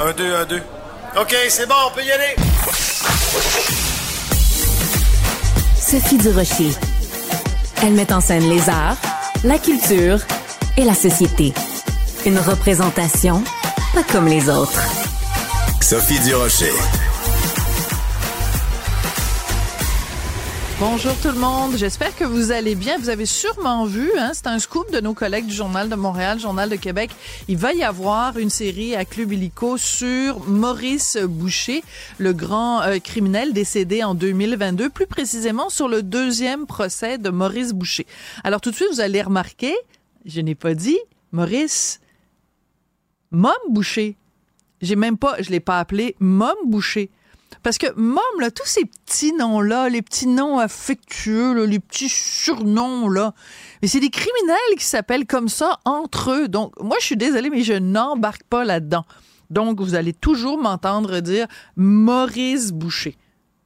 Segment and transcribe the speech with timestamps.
[0.00, 0.62] Un, deux, un, deux.
[1.20, 2.36] OK, c'est bon, on peut y aller.
[5.80, 6.70] Sophie Durocher.
[7.82, 8.96] Elle met en scène les arts,
[9.44, 10.18] la culture
[10.76, 11.52] et la société.
[12.26, 13.42] Une représentation
[13.94, 14.82] pas comme les autres.
[15.80, 16.72] Sophie Durocher.
[20.80, 22.98] Bonjour tout le monde, j'espère que vous allez bien.
[22.98, 26.38] Vous avez sûrement vu, hein, c'est un scoop de nos collègues du Journal de Montréal,
[26.38, 27.10] Journal de Québec.
[27.48, 31.82] Il va y avoir une série à Club Illico sur Maurice Boucher,
[32.18, 37.72] le grand euh, criminel décédé en 2022, plus précisément sur le deuxième procès de Maurice
[37.72, 38.06] Boucher.
[38.44, 39.74] Alors tout de suite, vous allez remarquer,
[40.26, 40.98] je n'ai pas dit
[41.32, 42.00] Maurice
[43.32, 44.16] Mom Boucher.
[44.80, 47.10] J'ai même pas, je l'ai pas appelé Mom Boucher.
[47.62, 53.08] Parce que Mom, là, tous ces petits noms-là, les petits noms affectueux, les petits surnoms,
[53.08, 53.34] là,
[53.82, 56.48] mais c'est des criminels qui s'appellent comme ça entre eux.
[56.48, 59.04] Donc, moi, je suis désolée, mais je n'embarque pas là-dedans.
[59.50, 61.46] Donc, vous allez toujours m'entendre dire
[61.76, 63.16] Maurice Boucher.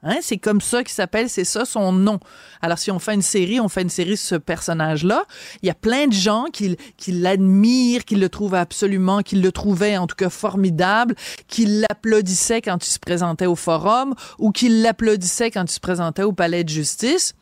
[0.05, 2.19] Hein, c'est comme ça qu'il s'appelle, c'est ça son nom.
[2.61, 5.25] Alors, si on fait une série, on fait une série sur ce personnage-là.
[5.63, 9.53] Il y a plein de gens qui, qui l'admirent, qui le trouvent absolument, qui le
[9.53, 11.15] trouvaient en tout cas formidable,
[11.47, 16.25] qui l'applaudissaient quand il se présentait au forum ou qui l'applaudissaient quand il se présentait
[16.25, 17.35] au palais de justice.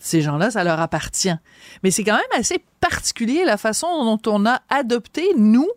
[0.00, 1.34] Ces gens-là, ça leur appartient.
[1.82, 5.68] Mais c'est quand même assez particulier la façon dont on a adopté, nous,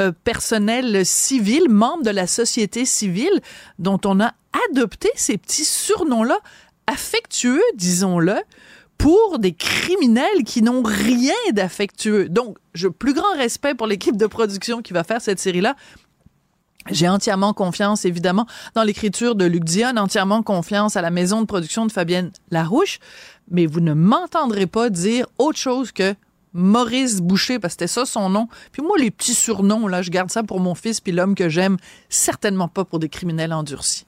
[0.00, 3.40] euh, personnel civil, membre de la société civile,
[3.78, 4.32] dont on a
[4.70, 6.38] adopté ces petits surnoms-là,
[6.86, 8.36] affectueux, disons-le,
[8.96, 12.28] pour des criminels qui n'ont rien d'affectueux.
[12.28, 15.76] Donc, je plus grand respect pour l'équipe de production qui va faire cette série-là.
[16.90, 21.46] J'ai entièrement confiance, évidemment, dans l'écriture de Luc Dion, entièrement confiance à la maison de
[21.46, 22.98] production de Fabienne Larouche,
[23.50, 26.14] mais vous ne m'entendrez pas dire autre chose que
[26.52, 28.48] Maurice Boucher, parce que c'était ça son nom.
[28.72, 31.48] Puis moi, les petits surnoms, là, je garde ça pour mon fils puis l'homme que
[31.48, 31.76] j'aime,
[32.08, 34.06] certainement pas pour des criminels endurcis.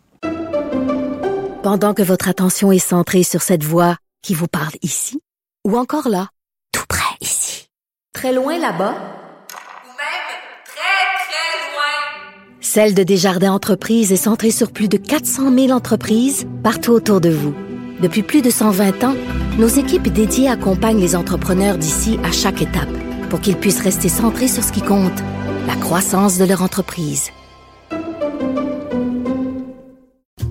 [1.62, 5.20] Pendant que votre attention est centrée sur cette voix qui vous parle ici,
[5.66, 6.28] ou encore là,
[6.72, 7.68] tout près ici,
[8.14, 10.26] très loin là-bas, Ou même
[10.64, 12.60] très, très loin.
[12.60, 17.30] Celle de Desjardins Entreprises est centrée sur plus de 400 000 entreprises partout autour de
[17.30, 17.54] vous.
[18.00, 19.14] Depuis plus de 120 ans,
[19.58, 22.88] nos équipes dédiées accompagnent les entrepreneurs d'ici à chaque étape
[23.28, 25.18] pour qu'ils puissent rester centrés sur ce qui compte,
[25.66, 27.30] la croissance de leur entreprise.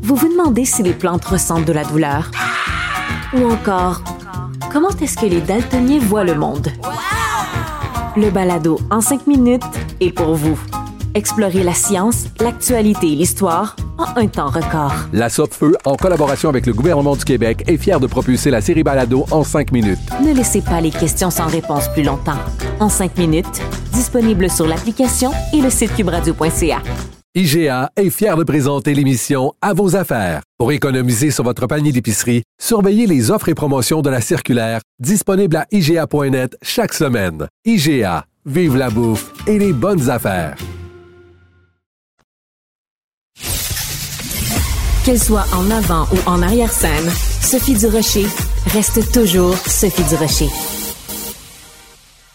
[0.02, 2.32] Vous vous demandez si les plantes ressentent de la douleur?
[3.34, 4.02] Ou encore,
[4.72, 6.70] comment est-ce que les daltoniens voient le monde?
[8.16, 9.62] Le balado en cinq minutes
[10.00, 10.60] est pour vous.
[11.14, 14.94] Explorez la science, l'actualité et l'histoire en un temps record.
[15.14, 18.84] La Feu, en collaboration avec le gouvernement du Québec, est fière de propulser la série
[18.84, 20.00] Balado en cinq minutes.
[20.24, 22.40] Ne laissez pas les questions sans réponse plus longtemps.
[22.80, 23.62] En cinq minutes,
[23.94, 26.82] disponible sur l'application et le site cubradio.ca.
[27.36, 30.42] IGA est fier de présenter l'émission À vos affaires.
[30.58, 35.56] Pour économiser sur votre panier d'épicerie, surveillez les offres et promotions de la circulaire disponible
[35.58, 37.48] à IGA.net chaque semaine.
[37.66, 40.56] IGA, vive la bouffe et les bonnes affaires.
[45.10, 47.10] Qu'elle soit en avant ou en arrière-scène,
[47.42, 48.28] Sophie Durocher
[48.68, 50.50] reste toujours Sophie Durocher.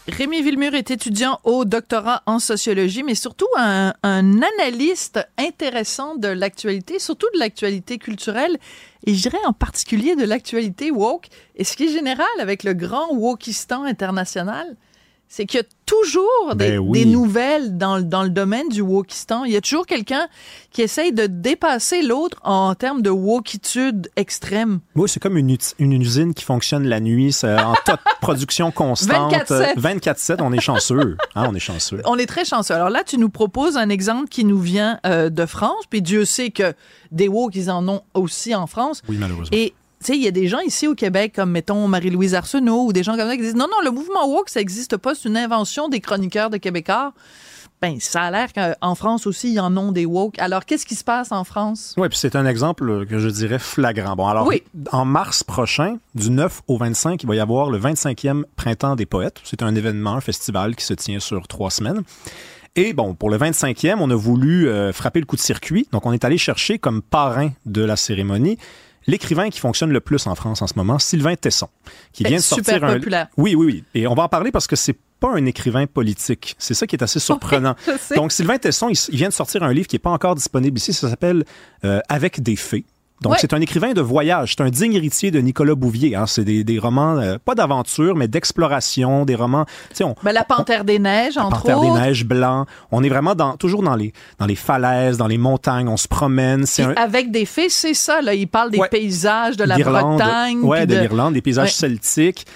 [0.09, 6.99] Rémi Villemur est étudiant au doctorat en sociologie, mais surtout un, analyste intéressant de l'actualité,
[6.99, 8.59] surtout de l'actualité culturelle,
[9.07, 11.29] et je dirais en particulier de l'actualité woke.
[11.55, 14.67] Et ce qui est général avec le grand wokistan international,
[15.29, 17.01] c'est qu'il y a toujours des, Ben oui.
[17.01, 19.45] des nouvelles dans, le- dans le domaine du wokistan.
[19.45, 20.29] Il y a toujours quelqu'un
[20.71, 24.81] qui essaye de dépasser l'autre en termes de wokitude extrême.
[24.95, 29.33] Oui, c'est comme une, une usine qui fonctionne la nuit, c'est en top production constante.
[29.33, 29.53] 24/7.
[29.53, 31.17] Euh, 24-7, on est chanceux.
[31.35, 32.01] Hein, on est chanceux.
[32.05, 32.75] On est très chanceux.
[32.75, 36.25] Alors là, tu nous proposes un exemple qui nous vient euh, de France, puis Dieu
[36.25, 36.75] sait que
[37.11, 39.03] des woke, ils en ont aussi en France.
[39.09, 39.57] Oui, malheureusement.
[39.57, 42.87] Et tu sais, il y a des gens ici au Québec, comme mettons Marie-Louise Arsenault
[42.87, 45.15] ou des gens comme ça qui disent non, non, le mouvement woke, ça n'existe pas,
[45.15, 47.13] c'est une invention des chroniqueurs de Québécois.
[47.83, 50.39] Ben, ça a l'air qu'en France aussi, ils en ont des woke.
[50.39, 51.95] Alors, qu'est-ce qui se passe en France?
[51.99, 54.17] Oui, puis c'est un exemple que je dirais flagrant.
[54.17, 54.63] Bon, alors, Oui.
[54.91, 59.05] en mars prochain, du 9 au 25, il va y avoir le 25e Printemps des
[59.05, 59.41] poètes.
[59.45, 62.03] C'est un événement, un festival qui se tient sur trois semaines.
[62.77, 65.87] Et bon, pour le 25e, on a voulu euh, frapper le coup de circuit.
[65.93, 68.57] Donc, on est allé chercher comme parrain de la cérémonie
[69.07, 71.69] l'écrivain qui fonctionne le plus en France en ce moment, Sylvain Tesson,
[72.13, 72.95] qui Ben, vient de super sortir un...
[72.95, 73.27] populaire.
[73.37, 73.85] Oui, oui, oui.
[73.95, 76.57] Et on va en parler parce que c'est pas un écrivain politique.
[76.59, 77.77] C'est ça qui est assez surprenant.
[78.17, 80.77] Donc, Sylvain Tesson, il, il vient de sortir un livre qui n'est pas encore disponible
[80.77, 80.93] ici.
[80.93, 81.45] Ça s'appelle
[81.85, 82.85] euh, Avec des fées.
[83.23, 83.39] Donc, Ouais.
[83.41, 84.55] c'est un écrivain de voyage.
[84.57, 86.15] C'est un digne héritier de Nicolas Bouvier.
[86.17, 86.27] Hein.
[86.27, 89.65] C'est des, des romans, euh, pas d'aventure, mais d'exploration, des romans.
[90.03, 91.95] On, Ben, la Panthère des Neiges, entre Panthère autres.
[91.95, 92.67] des neiges blancs.
[92.91, 95.89] On est vraiment dans, toujours dans les, dans les falaises, dans les montagnes.
[95.89, 96.67] On se promène.
[96.67, 98.21] C'est Puis un, Avec des faits, c'est ça.
[98.21, 98.89] Là, il parle des Ouais.
[98.89, 99.79] paysages de la.
[99.79, 100.61] Bretagne.
[100.61, 101.73] Puis de, l'Irlande, des paysages Ouais.
[101.73, 102.47] celtiques.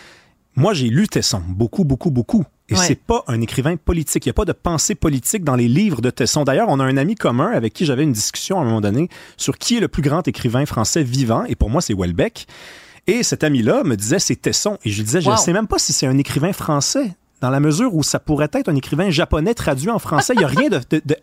[0.56, 2.44] Moi, j'ai lu Tesson beaucoup, beaucoup, beaucoup.
[2.70, 2.84] Et Ouais.
[2.86, 4.26] c'est pas un écrivain politique.
[4.26, 6.44] Il n'y a pas de pensée politique dans les livres de Tesson.
[6.44, 9.08] D'ailleurs, on a un ami commun avec qui j'avais une discussion à un moment donné
[9.38, 11.44] sur qui est le plus grand écrivain français vivant.
[11.46, 12.46] Et pour moi, c'est Welbeck.
[13.06, 14.76] Et cet ami-là me disait c'est Tesson.
[14.84, 17.16] Et je lui disais, je ne sais même pas si c'est un écrivain français.
[17.40, 20.32] Dans la mesure où ça pourrait être un écrivain japonais traduit en français.
[20.35, 21.17] Il n'y a rien de, de, de,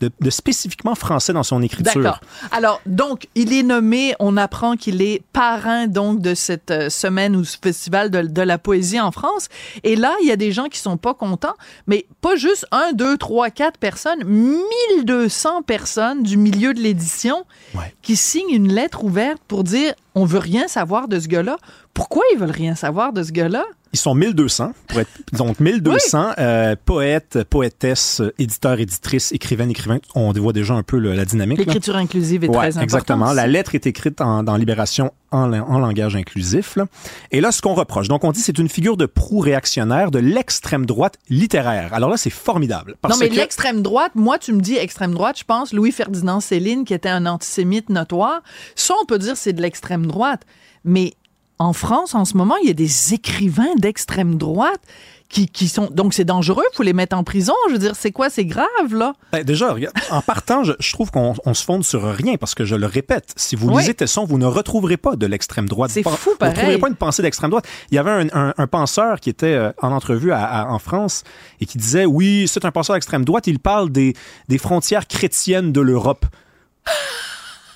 [0.00, 2.00] de- de spécifiquement français dans son écriture.
[2.02, 2.20] D'accord.
[2.52, 7.34] Alors, donc, il est nommé, on apprend qu'il est parrain, donc, de cette euh, semaine
[7.34, 9.48] ou ce festival de, de la poésie en France.
[9.82, 11.54] Et là, il y a des gens qui sont pas contents,
[11.86, 17.92] mais pas juste un, deux, trois, quatre personnes, 1200 personnes du milieu de l'édition Ouais.
[18.02, 21.56] qui signent une lettre ouverte pour dire, on veut rien savoir de ce gars-là.
[21.92, 23.64] Pourquoi ils veulent rien savoir de ce gars-là?
[23.96, 30.00] Ils sont 1200, pour être, donc 1200 euh, poètes, poétesses, éditeurs, éditrices, écrivaines, écrivains.
[30.14, 31.56] On voit déjà un peu le- la dynamique.
[31.58, 32.82] L'écriture inclusive est Ouais, très importante.
[32.82, 33.32] exactement.
[33.32, 36.76] La lettre est écrite en, dans Libération en, la- en langage inclusif.
[36.76, 36.84] là.
[37.32, 40.18] Et là, ce qu'on reproche, donc on dit c'est une figure de proue réactionnaire de
[40.18, 41.94] l'extrême droite littéraire.
[41.94, 42.96] Alors là, c'est formidable.
[43.00, 46.40] Parce non, mais que- l'extrême droite, moi, tu me dis extrême droite, je pense Louis-Ferdinand
[46.40, 48.42] Céline, qui était un antisémite notoire.
[48.74, 50.42] Ça, on peut dire c'est de l'extrême droite.
[50.84, 51.14] Mais
[51.58, 54.80] en France, en ce moment, il y a des écrivains d'extrême droite
[55.28, 55.88] qui, qui sont.
[55.90, 57.54] Donc, c'est dangereux, il faut les mettre en prison.
[57.68, 58.28] Je veux dire, c'est quoi?
[58.30, 59.14] C'est grave, là?
[59.32, 59.74] Ben, déjà,
[60.10, 62.86] en partant, je, je trouve qu'on on se fonde sur rien parce que je le
[62.86, 63.78] répète, si vous Oui.
[63.80, 65.90] lisez Tesson, vous ne retrouverez pas de l'extrême droite.
[65.92, 66.52] C'est Vous- fou, Vous pareil.
[66.54, 67.66] ne trouverez pas une pensée d'extrême droite.
[67.90, 70.78] Il y avait un, un- un penseur qui était euh, en entrevue à- à- en
[70.78, 71.24] France
[71.60, 74.14] et qui disait, oui, c'est un penseur d'extrême droite, il parle des,
[74.48, 76.26] des frontières chrétiennes de l'Europe.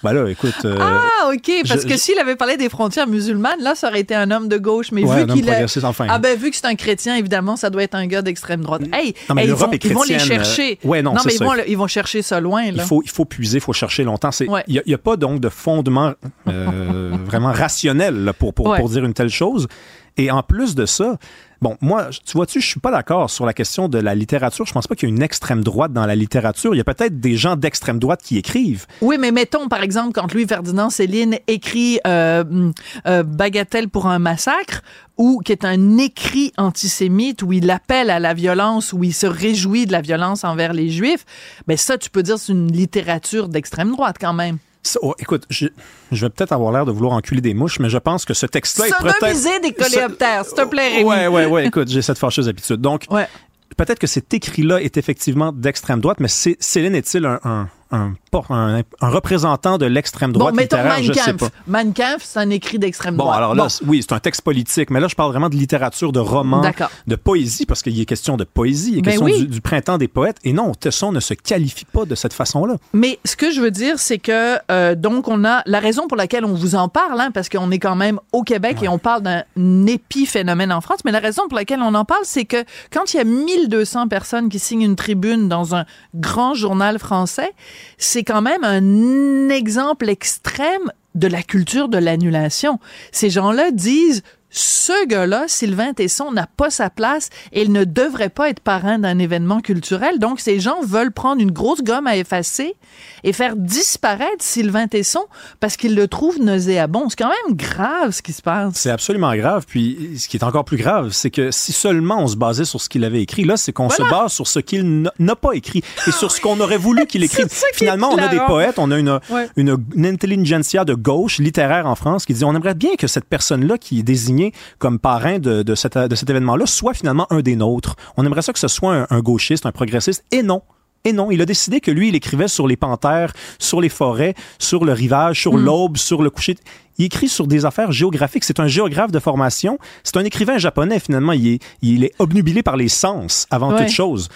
[0.03, 0.55] Ben là, écoute...
[0.65, 1.51] euh, Ah, OK.
[1.69, 4.49] Parce je- que s'il avait parlé des frontières musulmanes, là, ça aurait été un homme
[4.49, 4.93] de gauche.
[4.93, 5.85] Mais ouais, vu qu'il est.
[5.85, 6.07] enfin.
[6.09, 8.83] Ah ben vu que c'est un chrétien, évidemment, ça doit être un gars d'extrême droite.
[8.93, 10.79] Hey, Non, mais hey, ils, vont, est ils vont les chrétienne, chercher.
[10.85, 12.63] euh, ouais, non, c'est mais ils vont, ils vont chercher ça loin.
[12.65, 12.71] Là.
[12.77, 14.31] Il faut, il faut puiser, il faut chercher longtemps.
[14.41, 14.65] Il Ouais.
[14.69, 16.13] n'y a, pas donc de fondement
[16.49, 18.79] euh, vraiment rationnel là, pour, pour, Ouais.
[18.79, 19.69] pour dire une telle chose.
[20.17, 21.17] Et en plus de ça,
[21.61, 24.67] bon, moi, tu vois-tu, je suis pas d'accord sur la question de la littérature.
[24.67, 26.75] Je pense pas qu'il y a une extrême droite dans la littérature.
[26.75, 28.87] Il y a peut-être des gens d'extrême droite qui écrivent.
[29.01, 32.71] Oui, mais mettons, par exemple, quand Louis-Ferdinand Céline écrit euh,
[33.07, 34.83] euh, Bagatelle pour un massacre,
[35.17, 39.27] ou qui est un écrit antisémite, où il appelle à la violence, où il se
[39.27, 41.27] réjouit de la violence envers les Juifs,
[41.67, 44.59] ben ça, tu peux dire c'est une littérature d'extrême droite quand même.
[44.83, 45.67] Ça, oh, écoute, je,
[46.11, 48.47] je vais peut-être avoir l'air de vouloir enculer des mouches, mais je pense que ce
[48.47, 49.61] texte-là est peut-être...
[49.63, 51.05] Des coléoptères, s'il te plaît, Rémi.
[51.09, 51.67] Ouais, ouais, ouais.
[51.67, 52.81] Écoute, j'ai cette fâcheuse habitude.
[52.81, 53.29] Donc, Ouais.
[53.77, 58.13] peut-être que cet écrit-là est effectivement d'extrême droite, mais c'est- Céline est-il un, un, un,
[58.51, 61.01] un- un représentant de l'extrême droite Bon, mettons littéraire?
[61.03, 61.37] Mein Kampf.
[61.51, 61.57] pas.
[61.67, 63.39] Mein Kampf, c'est un écrit d'extrême Bon, droite.
[63.39, 66.21] alors là, oui, c'est un texte politique, mais là, je parle vraiment de littérature, de
[66.21, 66.63] roman,
[67.07, 69.41] de poésie, parce qu'il y est question de poésie, il est Ben question oui.
[69.41, 70.37] du, du printemps des poètes.
[70.45, 72.77] Et non, Tesson ne se qualifie pas de cette façon-là.
[72.93, 76.17] Mais ce que je veux dire, c'est que euh, donc on a la raison pour
[76.17, 78.99] laquelle on vous en parle, hein, parce qu'on est quand même au Québec et on
[78.99, 79.43] parle d'un
[79.87, 81.01] épiphénomène en France.
[81.05, 84.09] Mais la raison pour laquelle on en parle, c'est que quand il y a 1200
[84.09, 87.53] personnes qui signent une tribune dans un grand journal français,
[87.99, 92.79] c'est quand même un exemple extrême de la culture de l'annulation.
[93.13, 98.29] Ces gens-là disent ce gars-là, Sylvain Tesson, n'a pas sa place et il ne devrait
[98.31, 100.19] pas être parrain d'un événement culturel.
[100.19, 102.75] Donc, ces gens veulent prendre une grosse gomme à effacer
[103.23, 105.25] et faire disparaître Sylvain Tesson
[105.61, 107.09] parce qu'ils le trouvent nauséabond.
[107.09, 108.75] C'est quand même grave ce qui se passe.
[108.75, 109.65] C'est absolument grave.
[109.69, 112.81] Puis, ce qui est encore plus grave, c'est que si seulement on se basait sur
[112.81, 115.83] ce qu'il avait écrit, là, c'est qu'on se base sur ce qu'il n'a- pas écrit
[116.07, 117.47] et sur ce qu'on aurait voulu qu'il écrive.
[117.75, 119.49] Finalement, on a des poètes, on a une, Ouais.
[119.57, 123.27] une, une intelligentsia de gauche littéraire en France qui dit on aimerait bien que cette
[123.27, 124.40] personne-là qui est désignée
[124.79, 127.97] comme parrain de, de, cette- de cet événement-là soit finalement un des nôtres.
[128.17, 130.25] On aimerait ça que ce soit un, un gauchiste, un progressiste.
[130.33, 130.63] Et non.
[131.05, 134.35] Et non, il a décidé que lui, il écrivait sur les panthères, sur les forêts,
[134.59, 136.57] sur le rivage, sur l'aube, sur le coucher.
[136.99, 138.45] Il écrit sur des affaires géographiques.
[138.45, 139.79] C'est un géographe de formation.
[140.05, 141.33] C'est un écrivain japonais, finalement.
[141.33, 143.79] Il est, il est obnubilé par les sens avant Ouais.
[143.87, 144.29] toute chose.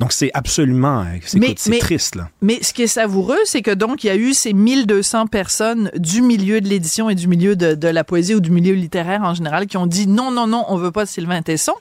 [0.00, 1.04] Donc, c'est absolument...
[1.24, 2.28] C'est écoute, c'est triste, là.
[2.40, 5.90] Mais ce qui est savoureux, c'est que donc, il y a eu ces 1200 personnes
[5.96, 9.22] du milieu de l'édition et du milieu de, de la poésie ou du milieu littéraire
[9.22, 11.74] en général qui ont dit non, non, non, on veut pas de Sylvain Tesson.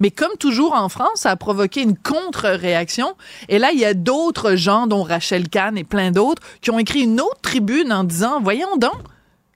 [0.00, 3.14] Mais comme toujours en France, ça a provoqué une contre-réaction.
[3.48, 6.78] Et là, il y a d'autres gens, dont Rachel Kahn et plein d'autres, qui ont
[6.78, 9.00] écrit une autre tribune en disant, voyons donc,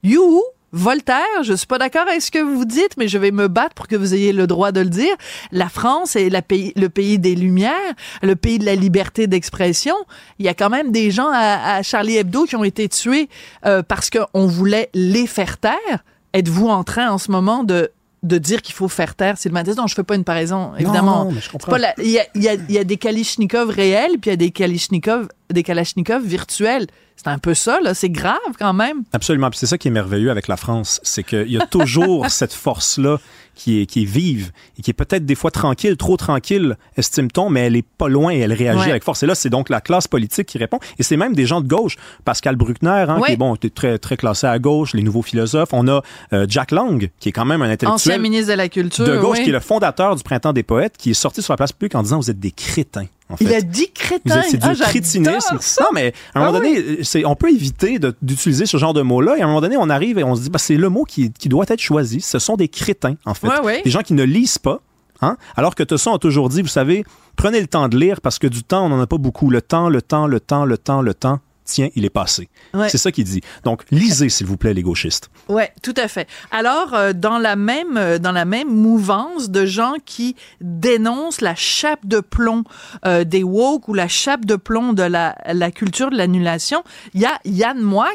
[0.03, 0.41] youhou,
[0.77, 3.73] Voltaire, je suis pas d'accord avec ce que vous dites, mais je vais me battre
[3.73, 5.15] pour que vous ayez le droit de le dire.
[5.51, 7.73] La France est la pays, le pays des Lumières,
[8.21, 9.95] le pays de la liberté d'expression.
[10.39, 13.27] Il y a quand même des gens à, à Charlie Hebdo qui ont été tués
[13.65, 16.03] euh, parce qu'on voulait les faire taire.
[16.33, 17.91] Êtes-vous en train en ce moment de
[18.23, 19.81] de dire qu'il faut faire taire Sylvain Tesson?
[19.81, 21.25] Non, je fais pas une paraison, évidemment.
[21.25, 21.71] non, mais je C'est comprends.
[21.73, 24.29] pas la- Il y a, il y a- il y a des Kalachnikovs réels, puis
[24.29, 26.87] il y a des Kalachnikovs, des Kalachnikovs virtuels.
[27.15, 27.93] C'est un peu ça, là.
[27.95, 29.03] C'est grave quand même.
[29.11, 29.49] Absolument.
[29.49, 32.53] Puis c'est ça qui est merveilleux avec la France, c'est qu'il y a toujours cette
[32.53, 33.17] force-là
[33.55, 37.49] qui est, qui est vive et qui est peut-être des fois tranquille, trop tranquille, estime-t-on,
[37.49, 38.91] mais elle est pas loin et elle réagit Ouais.
[38.91, 39.23] avec force.
[39.23, 40.77] Et là, c'est donc la classe politique qui répond.
[40.99, 41.95] Et c'est même des gens de gauche.
[42.23, 43.25] Pascal Bruckner, hein, Ouais.
[43.29, 45.69] qui est bon, très, très classé à gauche, les nouveaux philosophes.
[45.71, 48.69] On a euh, Jack Lang, qui est quand même un Ancien intellectuel ministre de la
[48.69, 49.05] Culture.
[49.05, 51.57] de gauche, qui est le fondateur du Printemps des poètes, qui est sorti sur la
[51.57, 53.07] place publique en disant vous êtes des crétins.
[53.29, 53.43] En fait.
[53.43, 54.41] Il a dit crétin.
[54.49, 55.57] C'est du Ah, crétinisme.
[55.59, 55.83] ça.
[55.83, 59.01] Non, mais à un moment Ah donné, c'est, on peut éviter d'utiliser ce genre de
[59.01, 59.37] mot-là.
[59.37, 61.03] Et à un moment donné, on arrive et on se dit, bah, c'est le mot
[61.03, 62.21] qui, qui doit être choisi.
[62.21, 63.47] Ce sont des crétins, en fait.
[63.47, 63.81] Ouais, ouais.
[63.83, 64.79] Des gens qui ne lisent pas.
[65.21, 65.35] Hein?
[65.55, 67.03] Alors que Tesson a toujours dit, vous savez,
[67.35, 69.49] prenez le temps de lire parce que du temps, on n'en a pas beaucoup.
[69.49, 71.39] Le temps, le temps, le temps, le temps, le temps.
[71.67, 72.47] Tiens, il est passé.
[72.73, 72.87] Ouais.
[72.87, 73.41] C'est ça qu'il dit.
[73.65, 75.29] Donc, lisez, s'il vous plaît, les gauchistes.
[75.49, 76.25] Ouais, tout à fait.
[76.49, 81.55] Alors, euh, dans la même euh, dans la même mouvance de gens qui dénoncent la
[81.55, 82.63] chape de plomb
[83.05, 86.83] euh, des woke ou la chape de plomb de la, la culture de l'annulation,
[87.13, 88.07] il y a Yann Moix.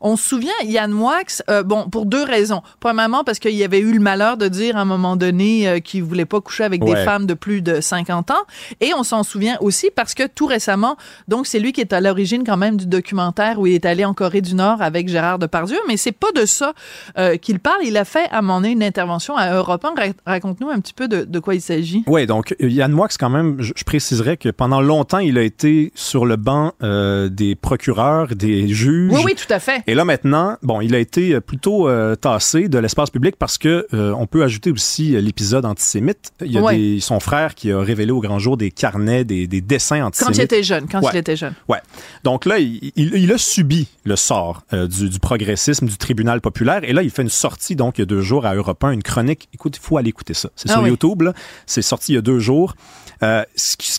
[0.00, 1.22] On se souvient Yann Moix,
[1.64, 2.62] bon pour deux raisons.
[2.80, 6.02] Premièrement parce qu'il y avait eu le malheur de dire à un moment donné qu'il
[6.02, 8.34] voulait pas coucher avec des femmes de plus de 50 ans,
[8.80, 10.96] et on s'en souvient aussi parce que tout récemment,
[11.28, 14.04] donc c'est lui qui est à l'origine quand même du documentaire où il est allé
[14.04, 16.72] en Corée du Nord avec Gérard Depardieu, mais c'est pas de ça
[17.18, 17.80] euh, qu'il parle.
[17.84, 19.88] Il a fait à un moment donné une intervention à Europe 1.
[19.94, 22.02] Ra- Raconte-nous un petit peu de, de quoi il s'agit.
[22.06, 25.42] Oui, donc euh, Yann Moix, quand même, je, je préciserais que pendant longtemps, il a
[25.42, 29.12] été sur le banc euh, des procureurs, des juges.
[29.12, 29.82] Oui, oui, tout à fait.
[29.86, 33.86] Et là maintenant, bon, il a été plutôt euh, tassé de l'espace public parce que
[33.92, 36.32] on peut ajouter aussi l'épisode antisémite.
[36.44, 36.76] Il y a Ouais.
[36.76, 40.06] des, son frère qui a révélé au grand jour des carnets, des, des dessins Quand
[40.06, 40.36] antisémites.
[40.38, 41.10] il était jeune, quand Ouais.
[41.12, 41.54] il était jeune.
[41.68, 41.78] Ouais.
[42.24, 46.40] Donc là, il, il- il a subi le sort euh, du, du progressisme du tribunal
[46.40, 46.80] populaire.
[46.84, 48.90] Et là, il fait une sortie, donc, il y a deux jours à Europe 1,
[48.92, 49.48] une chronique.
[49.54, 50.50] Écoute, il faut aller écouter ça.
[50.56, 50.90] C'est Ah sur oui.
[50.90, 51.24] YouTube.
[51.66, 52.74] C'est sorti il y a deux jours.
[53.22, 53.42] Euh,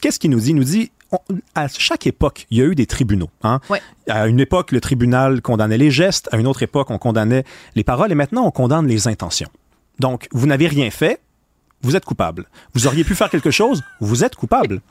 [0.01, 0.49] Qu'est-ce qu'il nous dit?
[0.51, 1.19] Il nous dit, on-
[1.55, 3.29] à chaque époque, il y a eu des tribunaux.
[3.43, 3.59] Hein?
[3.69, 3.81] Ouais.
[4.07, 6.29] À une époque, le tribunal condamnait les gestes.
[6.31, 7.43] À une autre époque, on condamnait
[7.75, 8.11] les paroles.
[8.11, 9.49] Et maintenant, on condamne les intentions.
[9.99, 11.19] Donc, vous n'avez rien fait,
[11.81, 12.45] vous êtes coupable.
[12.73, 14.81] Vous auriez pu faire quelque chose, vous êtes coupable.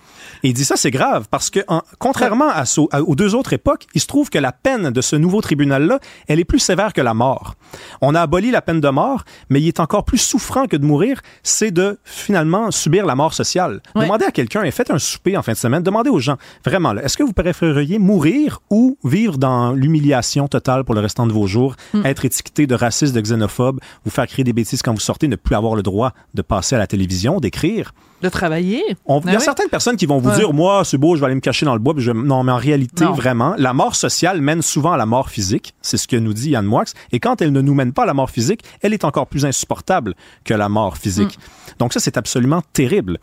[0.43, 3.35] Et il dit ça, c'est grave, parce que en- contrairement à ce- à- aux deux
[3.35, 6.59] autres époques, il se trouve que la peine de ce nouveau tribunal-là, elle est plus
[6.61, 7.55] sévère que la mort.
[8.00, 10.85] On a aboli la peine de mort, mais il est encore plus souffrant que de
[10.87, 13.81] mourir, c'est de finalement subir la mort sociale.
[13.95, 14.05] Ouais.
[14.05, 16.93] Demandez à quelqu'un, et faites un souper en fin de semaine, demandez aux gens, vraiment,
[16.93, 21.33] là, est-ce que vous préféreriez mourir ou vivre dans l'humiliation totale pour le restant de
[21.33, 21.75] vos jours,
[22.05, 25.37] être étiqueté de raciste, de xénophobe, vous faire crier des bêtises quand vous sortez, ne
[25.37, 27.93] plus avoir le droit de passer à la télévision, d'écrire?
[28.23, 28.83] De travailler.
[29.05, 29.45] On- il y Ah a oui?
[29.45, 30.37] certaines personnes qui vont vous Ouais.
[30.37, 31.93] dire, moi, c'est beau, je vais aller me cacher dans le bois.
[31.95, 32.12] puis je...
[32.12, 33.12] Non, mais en réalité, Non.
[33.12, 35.75] vraiment, la mort sociale mène souvent à la mort physique.
[35.83, 36.85] C'est ce que nous dit Yann Moix.
[37.12, 39.45] Et quand elle ne nous mène pas à la mort physique, elle est encore plus
[39.45, 40.14] insupportable
[40.45, 41.37] que la mort physique.
[41.38, 41.73] Mm.
[41.81, 43.19] Donc ça, c'est absolument terrible.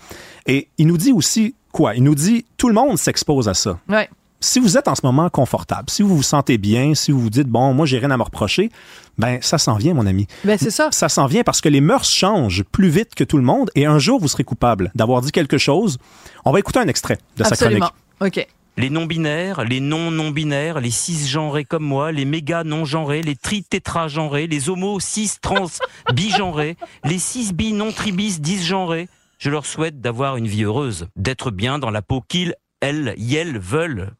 [0.45, 1.95] Et il nous dit aussi quoi?
[1.95, 4.07] Il nous dit, tout le monde s'expose à ça Ouais.
[4.43, 7.29] Si vous êtes en ce moment confortable, si vous vous sentez bien, si vous vous
[7.29, 8.69] dites, bon, moi, j'ai rien à me reprocher,
[9.17, 10.27] ben, ça s'en vient, mon ami.
[10.43, 10.89] Ben, c'est ça.
[10.91, 13.85] Ça s'en vient parce que les mœurs changent plus vite que tout le monde et
[13.85, 15.97] un jour, vous serez coupable d'avoir dit quelque chose.
[16.45, 17.89] On va écouter un extrait de sa Absolument.
[18.19, 18.37] chronique.
[18.37, 18.47] OK.
[18.77, 24.99] les non-binaires, les non-non-binaires, les cisgenrés comme moi, les méga non-genrés, les tri-tétra-genrés, les homos
[24.99, 25.67] cis trans
[26.13, 29.07] bigenrés, les cis bi non tribis disgenrés.
[29.39, 33.57] Je leur souhaite d'avoir une vie heureuse, d'être bien dans la peau qu'ils, elles, elles
[33.57, 34.11] veulent.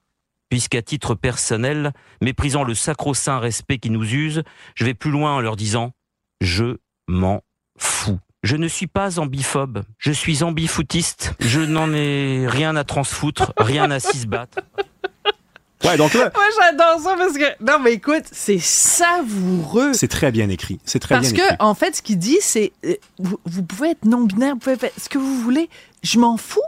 [0.53, 4.43] Puisqu'à titre personnel, méprisant le sacro-saint respect qui nous use,
[4.75, 5.93] je vais plus loin en leur disant
[6.41, 7.41] je m'en
[7.75, 8.19] fous.
[8.43, 11.33] Je ne suis pas ambiphobe, je suis ambifoutiste.
[11.39, 14.59] Je n'en ai rien à transfoutre, rien à s'y se battre.
[15.83, 17.61] Ouais, donc là, Moi, j'adore ça parce que.
[17.61, 19.91] Non, mais écoute, c'est savoureux.
[19.91, 20.79] c'est très bien écrit.
[20.85, 21.57] C'est très Parce bien que, écrit.
[21.59, 24.91] en fait, ce qu'il dit, c'est euh, vous, vous pouvez être non-binaire, vous pouvez faire
[24.97, 25.69] ce que vous voulez.
[26.01, 26.61] Je m'en fous.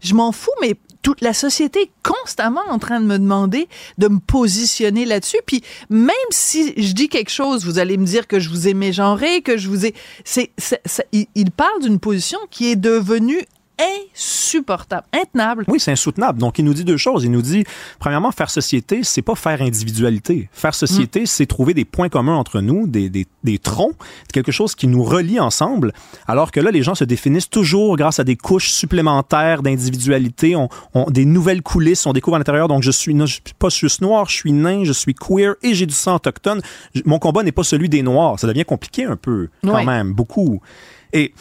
[0.00, 3.68] Je m'en fous, mais toute la société est constamment en train de me demander
[3.98, 5.38] de me positionner là-dessus.
[5.46, 8.74] Puis même si je dis quelque chose, vous allez me dire que je vous ai
[8.74, 9.94] mégenré, que je vous ai.
[10.24, 10.52] C'est,
[11.12, 13.44] il, il parle d'une position qui est devenue
[14.14, 15.64] insupportable, intenable.
[15.68, 16.38] Oui, c'est insoutenable.
[16.38, 17.24] Donc, il nous dit deux choses.
[17.24, 17.64] Il nous dit,
[17.98, 20.48] premièrement, faire société, c'est pas faire individualité.
[20.52, 23.94] Faire société, c'est trouver des points communs entre nous, des, des, des troncs,
[24.32, 25.92] quelque chose qui nous relie ensemble.
[26.26, 30.68] Alors que là, les gens se définissent toujours grâce à des couches supplémentaires d'individualité, on,
[30.94, 32.68] on- des nouvelles coulisses, on découvre à l'intérieur.
[32.68, 35.74] Donc, je suis, je suis pas juste noir, je suis nain, je suis queer et
[35.74, 36.60] j'ai du sang autochtone.
[37.04, 38.38] Mon combat n'est pas celui des noirs.
[38.38, 40.60] Ça devient compliqué un peu, quand même, beaucoup.
[41.14, 41.34] Et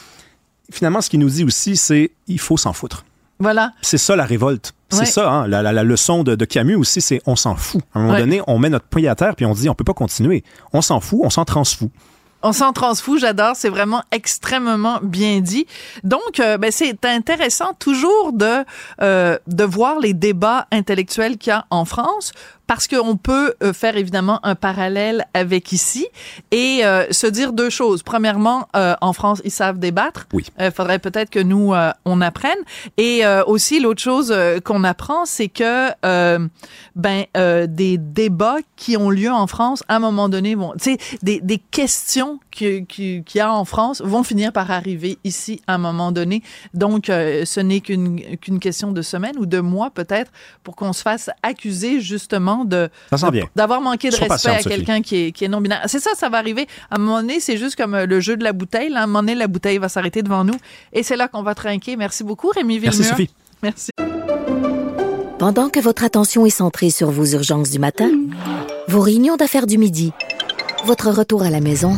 [0.71, 3.05] finalement, ce qu'il nous dit aussi, c'est il faut s'en foutre.
[3.39, 3.71] Voilà.
[3.81, 4.73] C'est ça la révolte.
[4.89, 5.05] C'est Ouais.
[5.05, 7.81] ça, hein, la, la- la leçon de, de Camus aussi, c'est on s'en fout.
[7.93, 8.19] À un moment Ouais.
[8.19, 10.43] donné, on met notre pied à terre puis on dit on peut pas continuer.
[10.73, 11.89] On s'en fout, on s'en transfout.
[12.43, 15.67] On s'en transfout, j'adore, c'est vraiment extrêmement bien dit.
[16.03, 18.65] Donc, euh, ben, c'est intéressant toujours de
[19.01, 22.31] euh, de voir les débats intellectuels qu'il y a en France
[22.71, 26.07] parce qu'on peut euh, faire évidemment un parallèle avec ici
[26.51, 28.01] et euh, se dire deux choses.
[28.01, 30.25] Premièrement, euh, en France, ils savent débattre.
[30.31, 30.45] Oui.
[30.57, 32.59] Il faudrait peut-être que nous, euh, on apprenne.
[32.95, 36.47] Et euh, aussi, l'autre chose euh, qu'on apprend, c'est que euh,
[36.95, 40.91] ben euh, des débats qui ont lieu en France, à un moment donné, vont, tu
[40.91, 45.17] sais, des, des questions qui- qui- qu'il y a en France vont finir par arriver
[45.23, 46.43] ici à un moment donné.
[46.73, 50.31] Donc, euh, ce n'est qu'une qu'une question de semaine ou de mois peut-être
[50.63, 52.89] pour qu'on se fasse accuser justement de
[53.55, 55.81] d'avoir manqué de Sois respect patiente, à quelqu'un qui est, qui est non-binaire.
[55.87, 56.67] C'est ça, ça va arriver.
[56.89, 58.89] À un moment donné, c'est juste comme euh, le jeu de la bouteille.
[58.89, 59.01] là.
[59.01, 60.57] À un moment donné, la bouteille va s'arrêter devant nous.
[60.93, 61.95] Et c'est là qu'on va trinquer.
[61.95, 62.97] Merci beaucoup, Rémi Villemur.
[62.99, 63.29] Merci Sophie.
[63.63, 63.91] Merci.
[65.39, 68.09] Pendant que votre attention est centrée sur vos urgences du matin,
[68.87, 70.11] vos réunions d'affaires du midi,
[70.85, 71.97] votre retour à la maison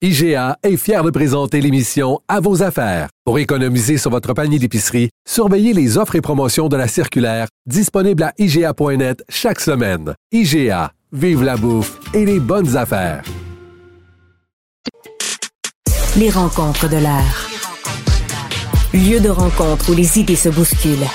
[0.00, 3.08] IGA est fier de présenter l'émission À vos affaires.
[3.24, 8.22] Pour économiser sur votre panier d'épicerie, surveillez les offres et promotions de la circulaire disponible
[8.22, 10.14] à IGA.net chaque semaine.
[10.30, 13.24] IGA, vive la bouffe et les bonnes affaires.
[16.16, 17.48] Les rencontres de l'heure.
[18.94, 21.08] Lieu de rencontre où les idées se bousculent.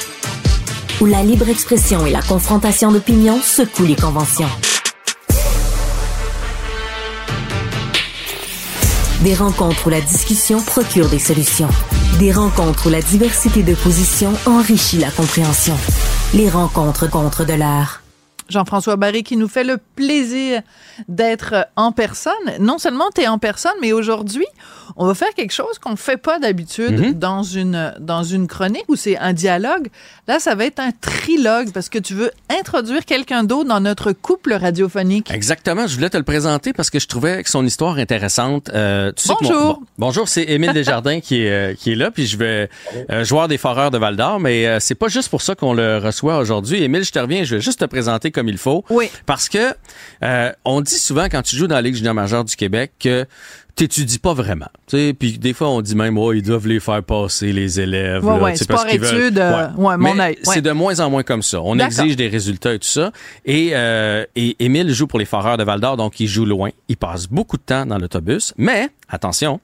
[0.99, 4.72] Où la libre expression et la confrontation d'opinions secouent les conventions.
[9.21, 11.69] Des rencontres où la discussion procure des solutions.
[12.19, 15.75] Des rencontres où la diversité de positions enrichit la compréhension.
[16.33, 18.02] Les rencontres contre de l'heure.
[18.53, 20.61] Jean-François Barry qui nous fait le plaisir
[21.07, 22.33] d'être en personne.
[22.59, 24.45] Non seulement tu es en personne, mais aujourd'hui,
[24.95, 27.13] on va faire quelque chose qu'on ne fait pas d'habitude Mhm.
[27.13, 29.87] dans, une, dans une chronique où c'est un dialogue.
[30.27, 34.11] Là, ça va être un trilogue parce que tu veux introduire quelqu'un d'autre dans notre
[34.11, 35.31] couple radiophonique.
[35.31, 38.69] Exactement, je voulais te le présenter parce que je trouvais que son histoire intéressante.
[38.73, 39.73] Euh, tu sais que mon- Bonjour.
[39.79, 42.69] bon- bonjour, c'est Émile Desjardins qui est euh, qui est là, puis je vais
[43.09, 45.73] euh, joueur des Foreurs de Val d'Or, mais euh, c'est pas juste pour ça qu'on
[45.73, 46.83] le reçoit aujourd'hui.
[46.83, 48.83] Émile, je te reviens, je vais juste te présenter comme il faut.
[48.89, 49.09] Oui.
[49.25, 49.73] Parce que
[50.23, 53.25] euh, on dit souvent quand tu joues dans la Ligue junior majeure du Québec que
[53.75, 54.67] t'étudies pas vraiment.
[54.87, 58.23] Puis des fois on dit même oh, ils doivent les faire passer les élèves.
[58.23, 60.53] Ouais, ouais, sais, parce qu'ils veulent- euh, ouais, mon Mais œil, ouais.
[60.53, 61.59] C'est de moins en moins comme ça.
[61.61, 63.11] On exige des résultats et tout ça.
[63.45, 66.69] Et, euh, et Émile joue pour les Foreurs de Val d'Or, donc il joue loin.
[66.87, 68.53] Il passe beaucoup de temps dans l'autobus.
[68.57, 69.59] Mais attention,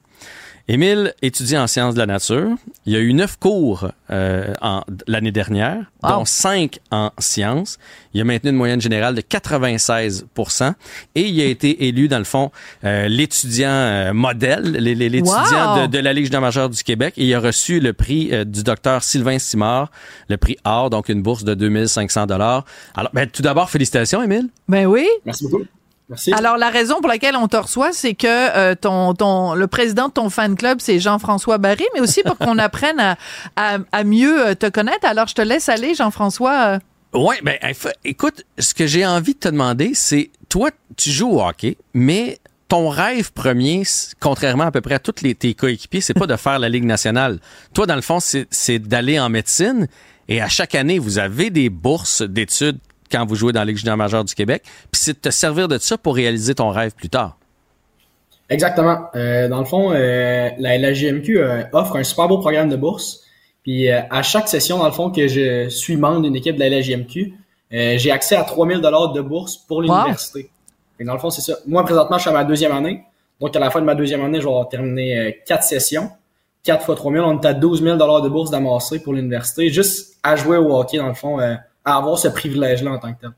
[0.72, 2.50] Émile étudie en sciences de la nature.
[2.86, 6.10] Il a eu neuf cours euh, en- l'année dernière, Wow.
[6.20, 7.80] dont cinq en sciences.
[8.14, 10.76] Il a maintenu une moyenne générale de 96%
[11.16, 12.52] et il a été élu, dans le fond,
[12.84, 15.82] euh, l'étudiant euh, modèle, l'é- l'é- l'étudiant Wow.
[15.82, 17.16] de, de la Ligue junior majeure du Québec.
[17.18, 19.90] Et il a reçu le prix euh, du docteur Sylvain Simard,
[20.30, 22.64] le prix or, donc une bourse de 2500 dollars.
[22.96, 24.50] Alors, ben, tout d'abord, félicitations, Émile.
[24.68, 25.08] Ben oui.
[25.26, 25.66] Merci beaucoup.
[26.10, 26.34] Merci.
[26.34, 30.08] Alors la raison pour laquelle on te reçoit, c'est que euh, ton ton le président
[30.08, 33.18] de ton fan club, c'est Jean-François Barry, mais aussi pour qu'on apprenne à,
[33.56, 35.06] à, à mieux euh, te connaître.
[35.06, 36.80] Alors je te laisse aller, Jean-François.
[37.14, 37.18] euh.
[37.18, 37.58] Ouais, ben
[38.04, 42.40] écoute, ce que j'ai envie de te demander, c'est toi, tu joues au hockey, mais
[42.68, 43.82] ton rêve premier,
[44.20, 46.84] contrairement à peu près à tous les, tes coéquipiers, c'est pas de faire la Ligue
[46.86, 47.40] nationale.
[47.74, 49.88] Toi, dans le fond, c'est c'est d'aller en médecine.
[50.28, 52.78] Et à chaque année, vous avez des bourses d'études
[53.12, 54.64] quand vous jouez dans la Ligue junior majeure du Québec.
[54.92, 57.38] Puis c'est de te servir de ça pour réaliser ton rêve plus tard.
[58.50, 59.08] Exactement.
[59.16, 63.22] Euh, dans le fond, euh, la LHJMQ euh, offre un super beau programme de bourse.
[63.64, 66.64] Puis euh, à chaque session, dans le fond, que je suis membre d'une équipe de
[66.64, 66.70] la
[67.72, 70.50] euh, j'ai accès à 3000 dollars de bourse pour l'université.
[71.00, 71.58] Et Dans le fond, c'est ça.
[71.68, 73.04] Moi, présentement, je suis à ma deuxième année.
[73.40, 76.10] Donc, à la fin de ma deuxième année, je vais avoir terminé euh, quatre sessions.
[76.64, 80.18] 4 fois 3000, on est à 12 000 dollars de bourse d'amasser pour l'université, juste
[80.24, 81.56] à jouer au hockey, dans le fond, euh,
[81.90, 83.32] à avoir ce privilège-là en tant que tel.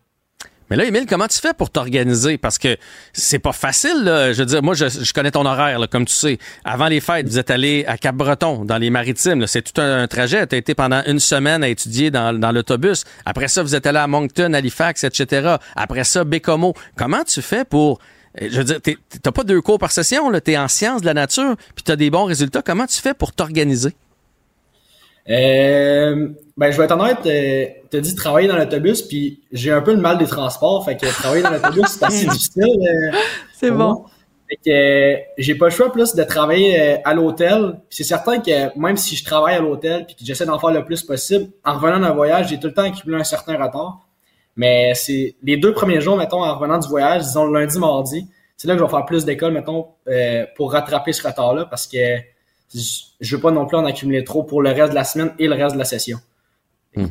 [0.71, 2.37] Mais là, Émile, comment tu fais pour t'organiser?
[2.37, 2.77] Parce que
[3.11, 4.31] c'est pas facile, là.
[4.31, 6.37] Je veux dire, moi, je, connais ton horaire, là, comme tu sais.
[6.63, 9.45] Avant les fêtes, vous êtes allé à Cap-Breton, dans les maritimes.
[9.47, 10.47] C'est tout un, trajet.
[10.47, 13.03] Tu as été pendant une semaine à étudier dans, l'autobus.
[13.25, 15.57] Après ça, vous êtes allé à Moncton, Halifax, etc.
[15.75, 16.73] Après ça, Bécomo.
[16.95, 17.99] Comment tu fais pour...
[18.41, 18.79] euh, Je veux dire,
[19.21, 20.39] t'as pas deux cours par session, là.
[20.39, 22.61] T'es en sciences de la nature, puis t'as des bons résultats.
[22.61, 23.93] Comment tu fais pour t'organiser?
[25.29, 29.81] Euh, ben, je vais être honnête, euh, t'as dit travailler dans l'autobus, puis j'ai un
[29.81, 32.63] peu le mal des transports, fait que travailler dans l'autobus, c'est assez difficile.
[32.65, 33.17] euh,
[33.53, 33.77] C'est bon.
[33.77, 34.05] moi.
[34.49, 37.79] Fait que euh, j'ai pas le choix plus de travailler euh, à l'hôtel.
[37.89, 40.83] C'est certain que même si je travaille à l'hôtel puis que j'essaie d'en faire le
[40.83, 43.99] plus possible, en revenant d'un voyage, j'ai tout le temps accumulé un certain retard.
[44.57, 48.27] Mais c'est les deux premiers jours, mettons, en revenant du voyage, disons le lundi, mardi,
[48.57, 51.87] c'est là que je vais faire plus d'école, mettons, euh, pour rattraper ce retard-là, parce
[51.87, 51.97] que
[52.73, 55.47] je- veux pas non plus en accumuler trop pour le reste de la semaine et
[55.47, 56.17] le reste de la session.
[56.93, 57.09] Fait que,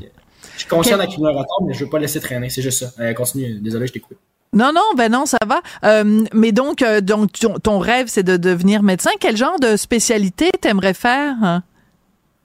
[0.54, 2.80] Je suis conscient Quel- d'accumuler un retard, mais je veux pas laisser traîner, c'est juste
[2.80, 2.92] ça.
[3.02, 4.16] Euh, continue, désolé, je t'ai coupé.
[4.52, 5.60] Non, non, ben non, ça va.
[5.84, 9.10] Euh, mais donc, euh, donc ton, ton rêve, c'est de devenir médecin.
[9.20, 11.34] Quel genre de spécialité t'aimerais faire?
[11.42, 11.62] hein?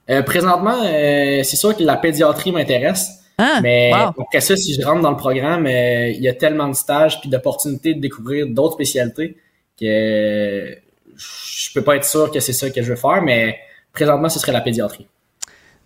[0.08, 3.08] Euh, présentement, euh, c'est sûr que la pédiatrie m'intéresse.
[3.38, 3.58] Hein?
[3.62, 4.22] Mais Wow.
[4.22, 7.20] après ça, si je rentre dans le programme, euh, il y a tellement de stages
[7.20, 9.36] puis d'opportunités de découvrir d'autres spécialités
[9.78, 10.74] que euh,
[11.16, 13.58] je peux pas être sûr que c'est ça que je veux faire, mais
[13.92, 15.08] présentement, ce serait la pédiatrie.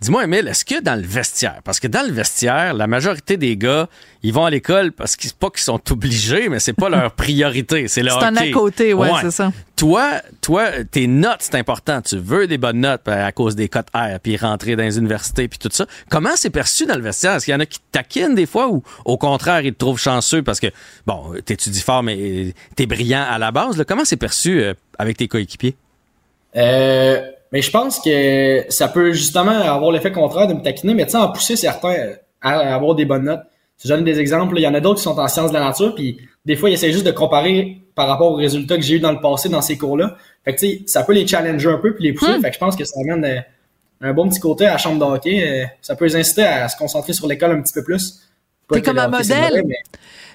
[0.00, 3.58] Dis-moi, Emile, est-ce que dans le vestiaire, parce que dans le vestiaire, la majorité des
[3.58, 3.86] gars,
[4.22, 7.86] ils vont à l'école parce qu'ils pas qu'ils sont obligés, mais c'est pas leur priorité,
[7.86, 9.52] c'est le C'est un à côté, ouais, c'est ça.
[9.76, 12.00] Toi, toi, tes notes, c'est important.
[12.00, 14.96] Tu veux des bonnes notes euh, à cause des cotes R, puis rentrer dans les
[14.96, 15.84] universités, puis tout ça.
[16.08, 17.34] Comment c'est perçu dans le vestiaire?
[17.34, 19.78] Est-ce qu'il y en a qui te taquinent des fois ou au contraire, ils te
[19.78, 20.68] trouvent chanceux parce que,
[21.06, 23.76] bon, t'étudies fort, mais t'es brillant à la base.
[23.76, 23.84] là?
[23.84, 25.76] Comment c'est perçu euh, avec tes coéquipiers?
[26.56, 27.20] Euh,
[27.52, 31.12] mais je pense que ça peut justement avoir l'effet contraire de me taquiner, mais tu
[31.12, 31.94] sais, en pousser certains
[32.40, 33.42] à avoir des bonnes notes.
[33.82, 35.64] Je donne des exemples, il y en a d'autres qui sont en sciences de la
[35.64, 38.96] nature, puis des fois, ils essaient juste de comparer par rapport aux résultats que j'ai
[38.96, 40.16] eu dans le passé dans ces cours-là.
[40.44, 42.40] Fait que tu sais, ça peut les challenger un peu puis les pousser.
[42.40, 43.40] Fait que je pense que ça amène euh,
[44.00, 45.42] un bon petit côté à la chambre de hockey.
[45.46, 48.20] Euh, ça peut les inciter à se concentrer sur l'école un petit peu plus.
[48.72, 49.62] T'es comme un modèle.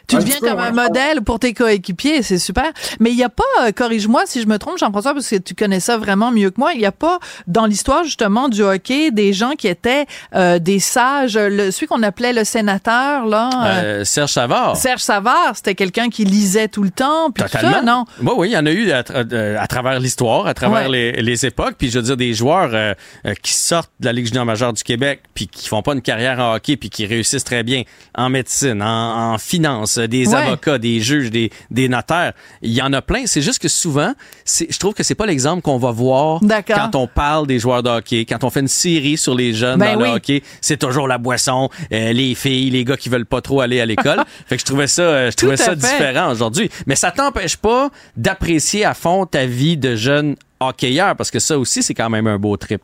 [0.07, 2.65] Tu Un deviens peu, comme ouais, un modèle pour tes coéquipiers, c'est super.
[2.99, 5.55] Mais il n'y a pas, euh, corrige-moi si je me trompe, Jean-François, parce que tu
[5.55, 9.11] connais ça vraiment mieux que moi, il n'y a pas dans l'histoire justement du hockey
[9.11, 13.49] des gens qui étaient euh, des sages, le, celui qu'on appelait le sénateur, là.
[13.83, 14.77] euh, Serge Savard.
[14.77, 17.71] Serge Savard, c'était quelqu'un qui lisait tout le temps, puis tout Totalement.
[17.77, 18.05] ça, non?
[18.21, 21.13] Oui, oui, il y en a eu à, tra- à travers l'histoire, à travers Ouais.
[21.13, 21.75] les, les époques.
[21.77, 22.95] Puis je veux dire, des joueurs
[23.41, 26.39] qui sortent de la Ligue junior majeure du Québec, puis qui font pas une carrière
[26.39, 27.83] en hockey, puis qui réussissent très bien
[28.17, 30.35] en médecine, en, en finance, euh, des Ouais.
[30.35, 32.33] avocats, des juges, des, des notaires.
[32.61, 33.23] Il y en a plein.
[33.25, 34.13] C'est juste que souvent,
[34.45, 37.89] je trouve que c'est pas l'exemple qu'on va voir quand on parle des joueurs de
[37.89, 40.09] hockey, quand on fait une série sur les jeunes Ben dans oui.
[40.09, 40.43] le hockey.
[40.61, 43.85] C'est toujours la boisson, euh, les filles, les gars qui veulent pas trop aller à
[43.85, 44.21] l'école.
[44.47, 45.75] fait que je trouvais ça, euh, je Tout trouvais à ça fait.
[45.77, 46.69] différent aujourd'hui.
[46.87, 51.57] Mais ça t'empêche pas d'apprécier à fond ta vie de jeune hockeyeur parce que ça
[51.59, 52.81] aussi, c'est quand même un beau trip.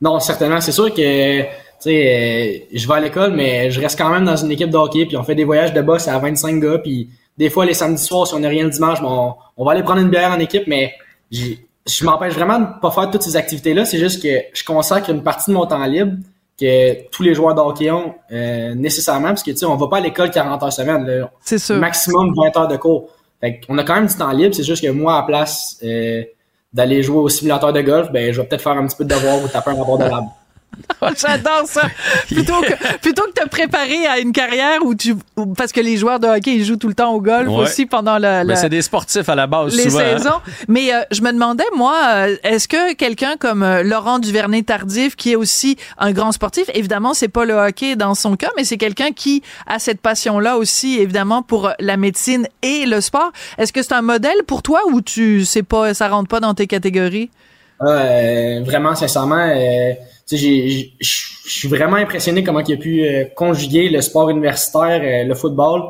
[0.00, 0.60] Non, certainement.
[0.60, 1.42] C'est sûr que
[1.80, 4.70] tu sais, euh, je vais à l'école, mais je reste quand même dans une équipe
[4.70, 7.64] de hockey, puis on fait des voyages de boss à 25 gars, puis des fois
[7.64, 10.00] les samedis soirs, si on n'a rien le dimanche, bon, on, on va aller prendre
[10.00, 10.92] une bière en équipe, mais
[11.30, 13.84] je m'empêche vraiment de pas faire toutes ces activités-là.
[13.84, 16.16] C'est juste que je consacre une partie de mon temps libre
[16.60, 19.86] que tous les joueurs de hockey ont euh, nécessairement, parce que tu sais, on va
[19.86, 21.06] pas à l'école 40 heures semaine.
[21.06, 21.30] Là.
[21.40, 21.76] C'est sûr.
[21.76, 23.08] Maximum 20 heures de cours.
[23.40, 25.78] Fait on a quand même du temps libre, c'est juste que moi, à la place
[25.84, 26.24] euh,
[26.72, 29.14] d'aller jouer au simulateur de golf, ben je vais peut-être faire un petit peu de
[29.14, 30.24] devoir ou taper un rapport de lab.
[31.20, 31.82] J'adore ça.
[32.28, 35.96] Plutôt que, plutôt que te préparer à une carrière où tu, où- parce que les
[35.96, 37.56] joueurs de hockey, ils jouent tout le temps au golf Ouais.
[37.64, 40.00] aussi pendant la, Ben, la- c'est des sportifs à la base, les souvent.
[40.00, 40.18] hein.
[40.18, 40.40] saisons.
[40.68, 45.32] Mais euh, je me demandais, moi, euh, est-ce que quelqu'un comme euh, Laurent Duvernay-Tardif, qui
[45.32, 48.78] est aussi un grand sportif, évidemment, c'est pas le hockey dans son cas, mais c'est
[48.78, 53.32] quelqu'un qui a cette passion-là aussi, évidemment, pour la médecine et le sport.
[53.58, 56.54] Est-ce que c'est un modèle pour toi ou tu sais pas, ça rentre pas dans
[56.54, 57.30] tes catégories?
[57.82, 59.92] Euh, vraiment, sincèrement, euh,
[60.30, 60.84] je
[61.46, 65.82] suis vraiment impressionné comment il a pu euh, conjuguer le sport universitaire, euh, le football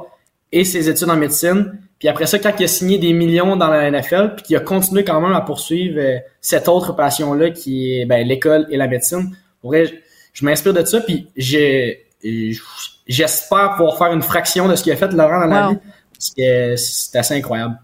[0.53, 1.79] et ses études en médecine.
[1.98, 4.61] Puis après ça, quand il a signé des millions dans la NFL, puis qu'il a
[4.61, 8.87] continué quand même à poursuivre euh, cette autre passion-là qui est ben, l'école et la
[8.87, 9.92] médecine, pour vrai, je,
[10.35, 12.05] je m'inspire de ça, puis j'ai-
[13.07, 15.72] j'espère pouvoir faire une fraction de ce qu'il a fait Laurent dans la Wow.
[15.72, 15.79] vie,
[16.12, 17.79] parce que c'est assez incroyable.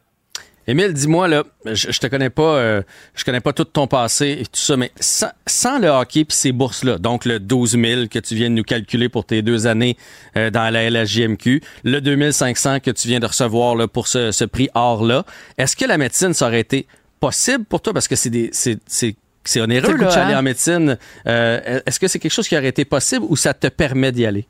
[0.67, 2.83] Émile, dis-moi là, je, je te connais pas, euh,
[3.15, 6.37] je connais pas tout ton passé et tout ça, mais sans, sans le hockey puis
[6.37, 9.67] ces bourses-là, donc le 12 000 que tu viens de nous calculer pour tes deux
[9.67, 9.97] années
[10.37, 14.45] euh, dans la LHJMQ, le 2500 que tu viens de recevoir là, pour ce, ce
[14.45, 15.25] prix or-là,
[15.59, 16.87] est-ce que la médecine ça aurait été
[17.21, 17.93] possible pour toi?
[17.93, 20.97] Parce que c'est des, c'est, c'est c'est onéreux là, aller en médecine.
[21.27, 24.25] Euh, est-ce que c'est quelque chose qui aurait été possible ou ça te permet d'y
[24.25, 24.47] aller?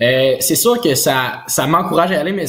[0.00, 2.46] Euh, c'est sûr que ça, ça m'encourage à y aller, mais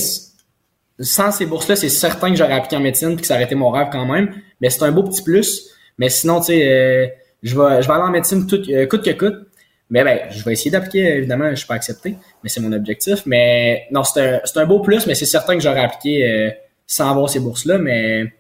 [1.00, 3.56] sans ces bourses-là, c'est certain que j'aurais appliqué en médecine puis que ça aurait été
[3.56, 4.34] mon rêve quand même.
[4.62, 5.70] Mais c'est un beau petit plus.
[5.98, 7.08] Mais sinon, tu sais, euh,
[7.44, 9.50] je vais, je vais aller en médecine tout, euh, coûte que coûte.
[9.90, 13.24] Mais ben, je vais essayer d'appliquer, évidemment, je suis pas accepté, mais c'est mon objectif.
[13.26, 16.52] Mais non, c'est un, un beau plus, mais c'est certain que j'aurais appliqué euh,
[16.86, 17.80] sans avoir ces bourses-là.
[17.80, 18.32] Mais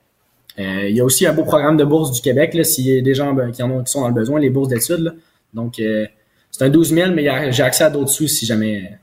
[0.59, 3.01] euh, il y a aussi un beau programme de bourse du Québec, s'il y a
[3.01, 5.15] des gens ben, qui en ont qui sont dans le besoin, les bourses d'études.
[5.53, 6.05] Donc, euh,
[6.51, 8.99] c'est un 12 000, mais j'ai accès à d'autres sous si jamais.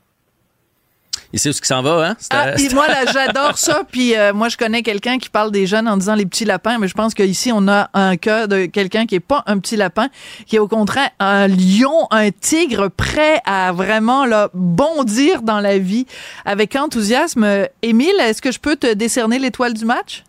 [1.36, 2.16] Il sait où ce qui s'en va, hein?
[2.18, 3.82] C'est Ah, puis moi, là, j'adore ça.
[3.92, 6.78] Puis euh, moi, je connais quelqu'un qui parle des jeunes en disant les petits lapins,
[6.78, 9.76] mais je pense qu'ici, on a un cas de quelqu'un qui est pas un petit
[9.76, 10.08] lapin,
[10.46, 15.76] qui est au contraire un lion, un tigre prêt à vraiment là, bondir dans la
[15.76, 16.06] vie
[16.46, 17.66] avec enthousiasme.
[17.82, 20.24] Émile, est-ce que je peux te décerner l'étoile du match?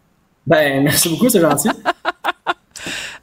[0.46, 1.70] Ben, merci beaucoup, c'est gentil.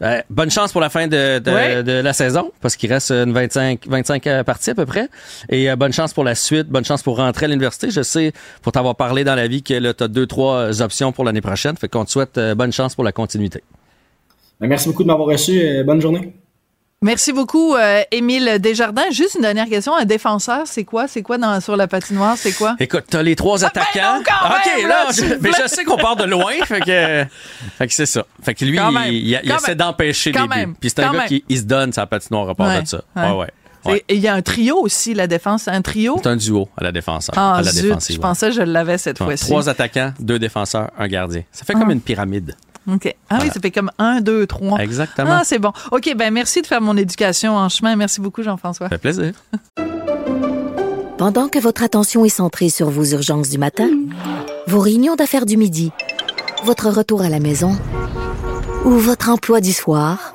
[0.02, 1.82] Euh, bonne chance pour la fin de, de, Ouais.
[1.82, 5.08] de la saison, parce qu'il reste une 25, 25 euh, parties à peu près.
[5.48, 7.90] Et euh, bonne chance pour la suite, bonne chance pour rentrer à l'université.
[7.90, 11.24] Je sais, pour t'avoir parlé dans la vie, que tu as deux, trois options pour
[11.24, 11.76] l'année prochaine.
[11.76, 13.62] Fait qu'on te souhaite euh, bonne chance pour la continuité.
[14.60, 15.60] Ben, merci beaucoup de m'avoir reçu.
[15.60, 16.34] euh, bonne journée.
[17.04, 19.10] Merci beaucoup, euh, Émile Desjardins.
[19.10, 19.94] Juste une dernière question.
[19.94, 21.06] Un défenseur, c'est quoi?
[21.06, 22.36] C'est quoi dans, sur la patinoire?
[22.38, 22.76] C'est quoi?
[22.80, 23.90] Écoute, t'as les trois attaquants.
[23.94, 26.80] ben non, quand OK, même, là, je- mais je sais qu'on part de loin, fait
[26.80, 27.24] que,
[27.78, 28.24] fait que c'est ça.
[28.42, 29.76] Fait que lui, Quand il, même, il- il quand essaie même.
[29.78, 30.56] d'empêcher les Quand buts.
[30.56, 31.28] même, Puis c'est un gars même.
[31.28, 33.02] qui il se donne sa patinoire à part Ouais, de ça.
[33.14, 34.02] ouais.
[34.08, 35.68] Il y a un trio aussi, la défense.
[35.68, 36.18] Un trio?
[36.22, 37.34] C'est un duo à la défenseur.
[37.36, 38.16] Ah, à la zut, défensive.
[38.16, 39.44] je pensais que je l'avais cette fois-ci.
[39.44, 41.42] Trois attaquants, deux défenseurs, un gardien.
[41.52, 41.92] Ça fait comme Ah.
[41.92, 42.54] une pyramide.
[42.90, 43.14] OK.
[43.30, 44.78] Ah oui, ça fait comme un, deux, trois.
[44.78, 45.30] Exactement.
[45.30, 45.72] Ah, c'est bon.
[45.92, 47.96] OK, ben merci de faire mon éducation en chemin.
[47.96, 48.86] Merci beaucoup, Jean-François.
[48.86, 49.32] Ça fait plaisir.
[51.16, 53.88] Pendant que votre attention est centrée sur vos urgences du matin,
[54.66, 55.92] vos réunions d'affaires du midi,
[56.64, 57.76] votre retour à la maison
[58.84, 60.34] ou votre emploi du soir,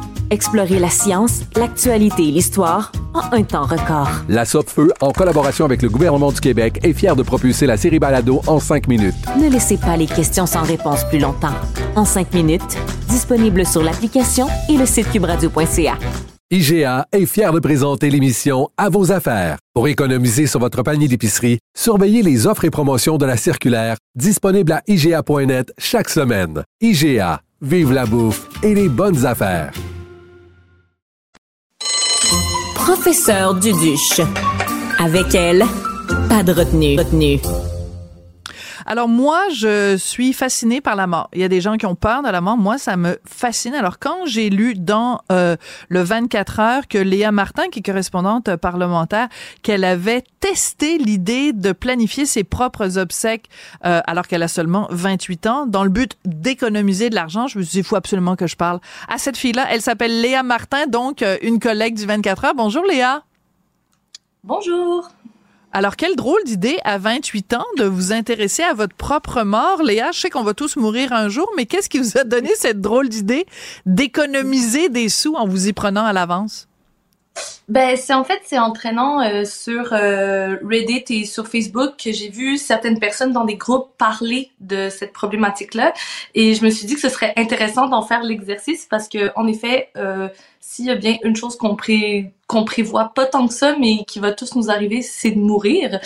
[0.31, 4.09] Explorez la science, l'actualité et l'histoire en un temps record.
[4.29, 7.99] La Feu, en collaboration avec le gouvernement du Québec, est fière de propulser la série
[7.99, 9.13] Balado en cinq minutes.
[9.37, 11.53] Ne laissez pas les questions sans réponse plus longtemps.
[11.97, 12.77] En cinq minutes,
[13.09, 15.97] disponible sur l'application et le site cubradio.ca.
[16.49, 19.57] IGA est fier de présenter l'émission À vos affaires.
[19.73, 24.71] Pour économiser sur votre panier d'épicerie, surveillez les offres et promotions de la circulaire disponible
[24.71, 26.63] à IGA.net chaque semaine.
[26.79, 29.73] IGA, vive la bouffe et les bonnes affaires.
[32.83, 34.21] Professeur Duduche.
[34.97, 35.63] Avec elle,
[36.27, 36.97] pas de retenue.
[36.97, 37.39] retenue.
[38.85, 41.29] Alors moi, je suis fascinée par la mort.
[41.33, 42.57] Il y a des gens qui ont peur de la mort.
[42.57, 43.73] Moi, ça me fascine.
[43.73, 45.55] Alors quand j'ai lu dans euh,
[45.89, 49.27] le 24 heures que Léa Martin, qui est correspondante parlementaire,
[49.61, 53.49] qu'elle avait testé l'idée de planifier ses propres obsèques
[53.85, 57.63] euh, alors qu'elle a seulement 28 ans, dans le but d'économiser de l'argent, je me
[57.63, 59.67] suis dit, il faut absolument que je parle à cette fille-là.
[59.69, 62.55] Elle s'appelle Léa Martin, donc euh, une collègue du 24 heures.
[62.55, 63.23] Bonjour Léa.
[64.43, 65.09] Bonjour.
[65.73, 69.81] Alors, quelle drôle d'idée à 28 ans de vous intéresser à votre propre mort.
[69.81, 72.49] Léa, je sais qu'on va tous mourir un jour, mais qu'est-ce qui vous a donné
[72.55, 73.45] cette drôle d'idée
[73.85, 76.67] d'économiser des sous en vous y prenant à l'avance?
[77.69, 82.11] Ben, c'est en fait, c'est en traînant euh, sur euh, Reddit et sur Facebook que
[82.11, 85.93] j'ai vu certaines personnes dans des groupes parler de cette problématique-là.
[86.35, 89.47] Et je me suis dit que ce serait intéressant d'en faire l'exercice parce que, en
[89.47, 90.27] effet, euh,
[90.71, 94.03] s'il y a bien une chose qu'on pré qu'on prévoit pas tant que ça, mais
[94.05, 95.99] qui va tous nous arriver, c'est de mourir.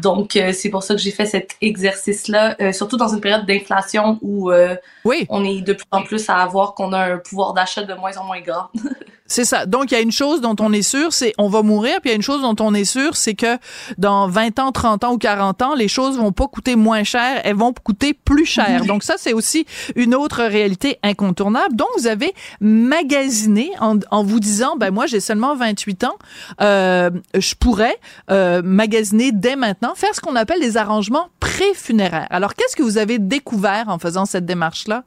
[0.00, 3.46] Donc, euh, c'est pour ça que j'ai fait cet exercice-là, euh, surtout dans une période
[3.46, 5.26] d'inflation où euh, oui.
[5.28, 8.16] on est de plus en plus à avoir qu'on a un pouvoir d'achat de moins
[8.16, 8.68] en moins grand.
[9.32, 9.64] C'est ça.
[9.64, 12.10] Donc, il y a une chose dont on est sûr, c'est on va mourir, puis
[12.10, 13.56] il y a une chose dont on est sûr, c'est que
[13.96, 17.40] dans 20 ans, 30 ans ou 40 ans, les choses vont pas coûter moins cher,
[17.42, 18.84] elles vont coûter plus cher.
[18.84, 19.64] Donc, ça, c'est aussi
[19.96, 21.74] une autre réalité incontournable.
[21.76, 26.18] Donc, vous avez magasiné en, en vous disant, ben moi, j'ai seulement 28 ans,
[26.60, 27.96] euh, je pourrais
[28.30, 32.26] euh, magasiner dès maintenant, faire ce qu'on appelle des arrangements pré-funéraires.
[32.28, 35.04] Alors, qu'est-ce que vous avez découvert en faisant cette démarche-là?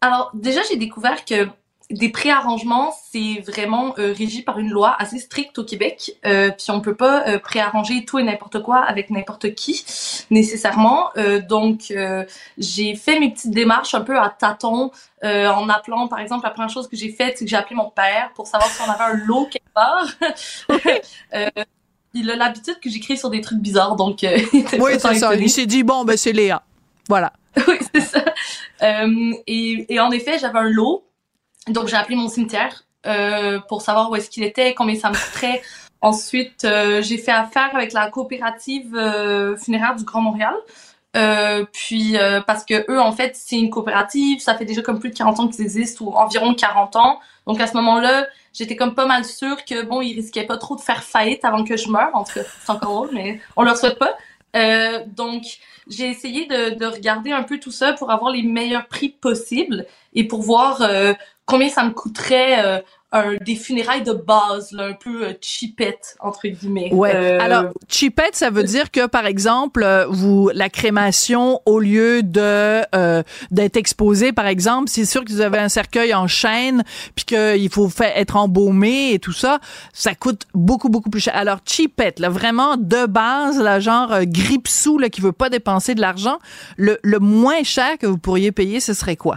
[0.00, 1.46] Alors, déjà, j'ai découvert que
[1.92, 6.12] des préarrangements, c'est vraiment euh, régi par une loi assez stricte au Québec.
[6.26, 9.84] Euh, puis on peut pas euh, préarranger tout et n'importe quoi avec n'importe qui
[10.30, 11.10] nécessairement.
[11.16, 12.24] Euh, donc euh,
[12.58, 14.90] j'ai fait mes petites démarches un peu à tâtons
[15.24, 17.76] euh, en appelant, par exemple, la première chose que j'ai faite, c'est que j'ai appelé
[17.76, 20.06] mon père pour savoir si on avait un lot quelque part.
[21.34, 21.48] Euh,
[22.14, 25.34] il a l'habitude que j'écris sur des trucs bizarres, donc euh, il Oui, c'est ça.
[25.34, 26.62] Il s'est dit, bon, ben c'est Léa.
[27.08, 27.32] Voilà.
[27.68, 28.24] oui, c'est ça.
[28.82, 31.04] Euh, et, et en effet, j'avais un lot.
[31.68, 35.14] Donc, j'ai appelé mon cimetière euh, pour savoir où est-ce qu'il était, combien ça me
[35.14, 35.62] coûterait.
[36.00, 40.54] Ensuite, euh, j'ai fait affaire avec la coopérative euh, funéraire du Grand Montréal.
[41.14, 44.98] Euh, puis euh, parce que eux en fait c'est une coopérative, ça fait déjà comme
[44.98, 47.20] plus de 40 ans qu'ils existent ou environ 40 ans.
[47.46, 50.74] Donc à ce moment-là, j'étais comme pas mal sûre que bon, ils risquaient pas trop
[50.74, 52.10] de faire faillite avant que je meure.
[52.14, 54.16] En tout cas, c'est encore drôle, mais on leur souhaite pas.
[54.56, 55.42] Euh, donc
[55.88, 59.86] j'ai essayé de, de regarder un peu tout ça pour avoir les meilleurs prix possibles
[60.14, 61.12] et pour voir euh,
[61.46, 62.80] combien ça me coûterait euh,
[63.12, 66.92] un, des funérailles de base, là, un peu euh, cheapette entre guillemets.
[66.92, 67.12] Ouais.
[67.14, 72.22] Euh, Alors, cheapette, ça veut dire que, par exemple, euh, vous la crémation, au lieu
[72.22, 76.82] de euh, d'être exposé, par exemple, c'est sûr que vous avez un cercueil en chaîne,
[77.14, 79.60] puis qu'il faut faire être embaumé et tout ça,
[79.92, 81.36] ça coûte beaucoup beaucoup plus cher.
[81.36, 85.94] Alors, cheapette, là, vraiment de base, là, genre euh, grippe-sous, là, qui veut pas dépenser
[85.94, 86.38] de l'argent,
[86.76, 89.36] le, le moins cher que vous pourriez payer, ce serait quoi?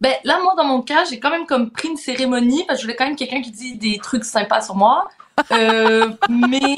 [0.00, 2.82] Ben là, moi, dans mon cas, j'ai quand même comme pris une cérémonie parce que
[2.82, 5.08] je voulais quand même quelqu'un qui dit des trucs sympas sur moi.
[5.52, 6.76] Euh, mais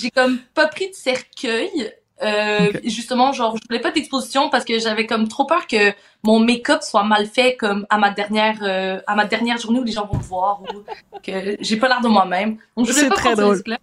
[0.00, 1.92] j'ai comme pas pris de cercueil.
[2.22, 6.40] Euh, Justement, genre, je voulais pas d'exposition parce que j'avais comme trop peur que mon
[6.40, 9.92] make-up soit mal fait comme à ma dernière euh, à ma dernière journée où les
[9.92, 12.56] gens vont me voir ou que j'ai pas l'air de moi-même.
[12.78, 13.78] Donc je voulais pas très prendre drôle.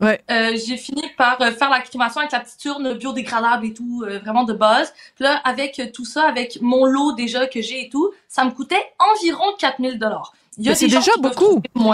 [0.00, 0.20] Ouais.
[0.30, 4.04] Euh, j'ai fini par euh, faire la crémation avec la petite urne biodégradable et tout,
[4.06, 4.92] euh, vraiment de base.
[5.14, 8.50] Puis là, avec tout ça, avec mon lot déjà que j'ai et tout, ça me
[8.50, 10.32] coûtait environ 4000 dollars.
[10.74, 11.62] C'est déjà beaucoup.
[11.74, 11.92] Oui,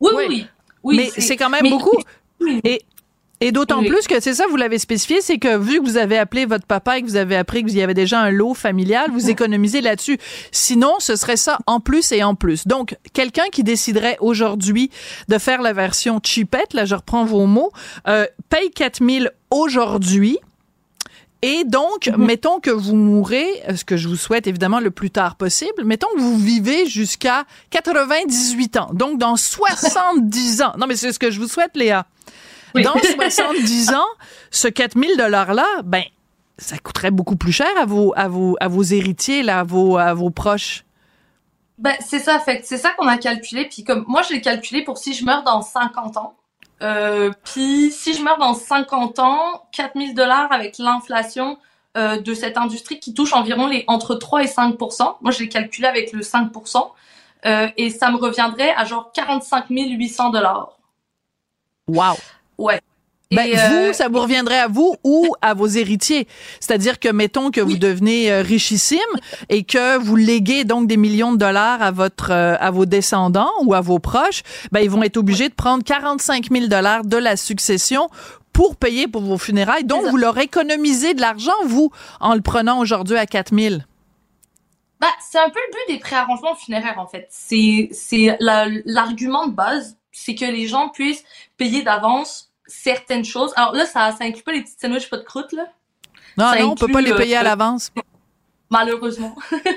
[0.00, 0.24] oui, Oui.
[0.28, 0.46] oui.
[0.84, 1.96] Oui, mais c'est quand même mais- beaucoup.
[2.62, 2.82] Et,
[3.46, 3.88] et d'autant Oui.
[3.88, 6.66] plus que c'est ça, vous l'avez spécifié, c'est que vu que vous avez appelé votre
[6.66, 9.28] papa et que vous avez appris que vous y avait déjà un lot familial, vous
[9.28, 10.18] économisez là-dessus.
[10.50, 12.66] Sinon, ce serait ça en plus et en plus.
[12.66, 14.90] Donc, quelqu'un qui déciderait aujourd'hui
[15.28, 17.70] de faire la version cheapette, là, je reprends vos mots,
[18.08, 20.38] euh, paye 4000 aujourd'hui.
[21.42, 25.36] Et donc, mettons que vous mourrez, ce que je vous souhaite évidemment le plus tard
[25.36, 28.88] possible, mettons que vous vivez jusqu'à 98 ans.
[28.94, 30.72] Donc, dans 70 ans.
[30.78, 32.06] Non, mais c'est ce que je vous souhaite, Léa.
[32.74, 32.82] Oui.
[32.82, 32.94] Dans
[33.30, 34.04] 70 ans,
[34.50, 36.02] ce 4000 dollars-là, ben,
[36.58, 39.96] ça coûterait beaucoup plus cher à vos, à vos, à vos héritiers, là, à vos,
[39.96, 40.84] à vos proches.
[41.78, 43.64] Ben, c'est ça, fait c'est ça qu'on a calculé.
[43.64, 46.34] Puis comme moi, je l'ai calculé pour si je meurs dans 50 ans.
[46.82, 51.58] Euh, puis si je meurs dans 50 ans, 4000 dollars avec l'inflation
[51.96, 54.78] euh, de cette industrie qui touche environ les entre 3 et 5
[55.20, 56.90] Moi, je l'ai calculé avec le 5%
[57.46, 60.78] euh, et ça me reviendrait à genre 45 800 dollars.
[61.86, 62.14] Wow.
[62.58, 62.80] Ouais.
[63.30, 66.28] Ben, Et, euh, vous, ça vous reviendrait à vous ou à vos héritiers.
[66.60, 68.98] C'est-à-dire que, mettons que vous devenez euh, richissime
[69.48, 73.50] et que vous léguez donc des millions de dollars à votre, euh, à vos descendants
[73.62, 77.16] ou à vos proches, ben, ils vont être obligés de prendre 45 000 dollars de
[77.16, 78.08] la succession
[78.52, 79.84] pour payer pour vos funérailles.
[79.84, 81.90] Donc, vous leur économisez de l'argent, vous,
[82.20, 83.76] en le prenant aujourd'hui à 4 000.
[85.00, 87.26] Bah, c'est un peu le but des préarrangements funéraires, en fait.
[87.30, 91.24] C'est, c'est la- l'argument de base, c'est que les gens puissent
[91.56, 93.52] payer d'avance certaines choses.
[93.56, 95.66] Alors là, ça, ça inclut pas les petites sandwichs pas de croûte, là.
[96.38, 97.92] Non, Ça non, on peut pas les euh, payer à l'avance.
[98.70, 99.36] malheureusement.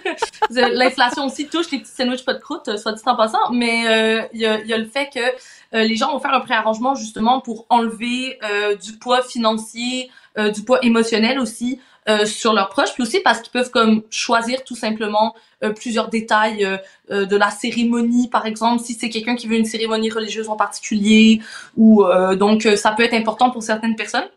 [0.50, 4.28] L'inflation aussi touche les petits sandwichs pas de croûte, soit dit en passant, mais euh,
[4.34, 6.96] il y, a, y, a, le fait que euh, les gens vont faire un préarrangement
[6.96, 10.10] justement pour enlever euh, du poids financier,
[10.54, 11.80] du poids émotionnel aussi
[12.26, 15.36] sur leurs proches, puis aussi parce qu'ils peuvent comme choisir tout simplement
[15.76, 16.80] plusieurs détails
[17.10, 21.42] de la cérémonie, par exemple, si c'est quelqu'un qui veut une cérémonie religieuse en particulier,
[21.76, 22.06] ou
[22.38, 24.30] donc ça peut être important pour certaines personnes.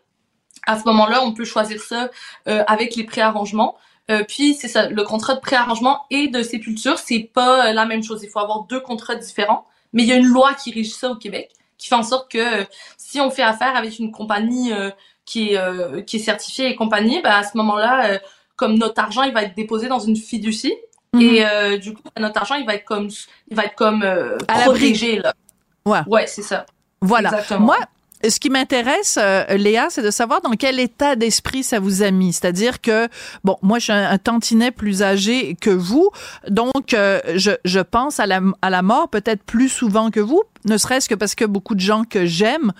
[0.67, 2.09] À ce moment-là, on peut choisir ça
[2.45, 3.77] avec les préarrangements.
[4.11, 7.85] Euh, puis c'est ça, le contrat de préarrangement et de sépulture, c'est pas euh, la
[7.85, 8.21] même chose.
[8.23, 11.09] Il faut avoir deux contrats différents, mais il y a une loi qui régit ça
[11.09, 12.65] au Québec, qui fait en sorte que euh,
[12.97, 14.71] si on fait affaire avec une compagnie
[15.31, 18.19] qui est qui est certifiée et compagnie, ben à ce moment-là,
[18.55, 20.75] comme notre argent, il va être déposé dans une fiducie.
[21.13, 21.21] Mhm.
[21.21, 23.09] Et du coup, notre argent, il va être comme,
[23.49, 24.05] il va être comme
[24.47, 25.33] protégé là.
[25.85, 25.99] Ouais.
[26.07, 26.65] Ouais, c'est ça.
[27.01, 27.29] Voilà.
[27.29, 27.65] Exactement.
[27.65, 27.77] Moi,
[28.29, 32.11] ce qui m'intéresse, euh, Léa, c'est de savoir dans quel état d'esprit ça vous a
[32.11, 32.33] mis.
[32.33, 33.07] C'est-à-dire que,
[33.43, 36.09] bon, moi, je suis un, tantinet plus âgé que vous,
[36.47, 40.43] donc euh, je, je pense à la, à la mort peut-être plus souvent que vous,
[40.65, 42.73] ne serait-ce que parce que beaucoup de gens que j'aime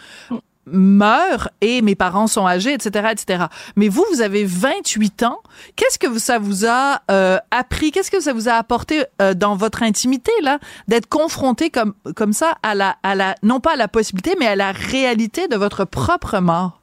[0.66, 3.46] meurt et mes parents sont âgés, etc., etc.
[3.76, 5.40] Mais vous, vous avez 28 ans.
[5.76, 7.92] Qu'est-ce que ça vous a euh, appris?
[7.92, 12.34] Qu'est-ce que ça vous a apporté euh, dans votre intimité là, d'être confronté comme comme
[12.34, 15.56] ça à la à la non pas à la possibilité, mais à la réalité de
[15.56, 16.82] votre propre mort?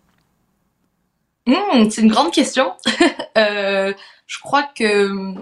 [1.46, 2.72] Mmh, C'est une grande question.
[3.38, 3.92] euh,
[4.26, 5.34] je crois que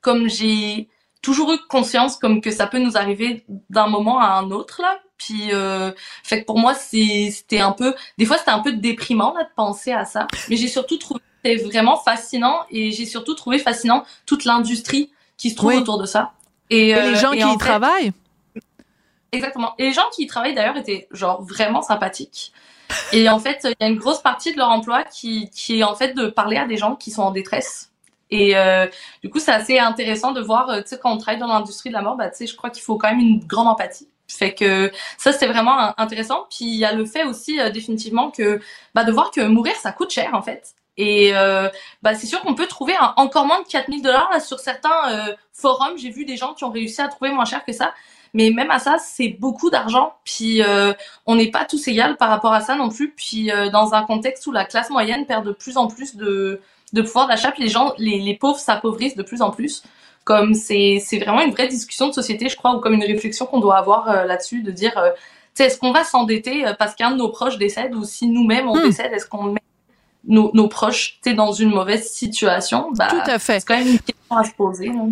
[0.00, 0.88] comme j'ai
[1.22, 4.98] toujours eu conscience comme que ça peut nous arriver d'un moment à un autre là
[5.22, 5.92] puis, euh,
[6.24, 9.50] fait que pour moi, c'était un peu, des fois, c'était un peu déprimant là, de
[9.54, 10.26] penser à ça.
[10.48, 15.50] Mais j'ai surtout trouvé c'était vraiment fascinant et j'ai surtout trouvé fascinant toute l'industrie qui
[15.50, 16.32] se trouve autour de ça.
[16.70, 18.12] Et, et les euh, gens qui y travaillent.
[19.32, 19.74] Exactement.
[19.78, 22.52] Et les gens qui y travaillent d'ailleurs étaient genre vraiment sympathiques.
[23.12, 25.84] Et en fait, il y a une grosse partie de leur emploi qui, qui est
[25.84, 27.91] en fait de parler à des gens qui sont en détresse.
[28.32, 28.86] Et euh,
[29.22, 31.90] du coup, c'est assez intéressant de voir, euh, tu sais, quand on travaille dans l'industrie
[31.90, 34.08] de la mort, bah, tu sais, je crois qu'il faut quand même une grande empathie.
[34.36, 36.46] Fait que ça c'était vraiment intéressant.
[36.50, 38.60] Puis il y a le fait aussi euh, définitivement que
[38.94, 40.74] bah, de voir que mourir ça coûte cher en fait.
[40.96, 41.68] Et euh,
[42.02, 45.96] bah, c'est sûr qu'on peut trouver encore moins de 4000 dollars sur certains euh, forums.
[45.96, 47.94] J'ai vu des gens qui ont réussi à trouver moins cher que ça.
[48.34, 50.14] Mais même à ça, c'est beaucoup d'argent.
[50.24, 50.62] Puis
[51.26, 53.10] on n'est pas tous égaux par rapport à ça non plus.
[53.10, 56.62] Puis dans un contexte où la classe moyenne perd de plus en plus de,
[56.92, 59.82] de pouvoir d'achat, puis les gens, les, les pauvres s'appauvrissent de plus en plus
[60.24, 63.46] comme c'est c'est vraiment une vraie discussion de société, je crois, ou comme une réflexion
[63.46, 65.18] qu'on doit avoir euh, là-dessus, de dire, euh, tu
[65.54, 68.68] sais, est-ce qu'on va s'endetter euh, parce qu'un de nos proches décède, ou si nous-mêmes
[68.68, 68.86] on hmm.
[68.86, 69.62] décède, est-ce qu'on met
[70.24, 72.90] nos, nos proches, tu sais, dans une mauvaise situation?
[72.92, 73.60] Bah, Tout à fait.
[73.60, 74.88] C'est quand même une question à se poser.
[74.90, 75.10] Hein.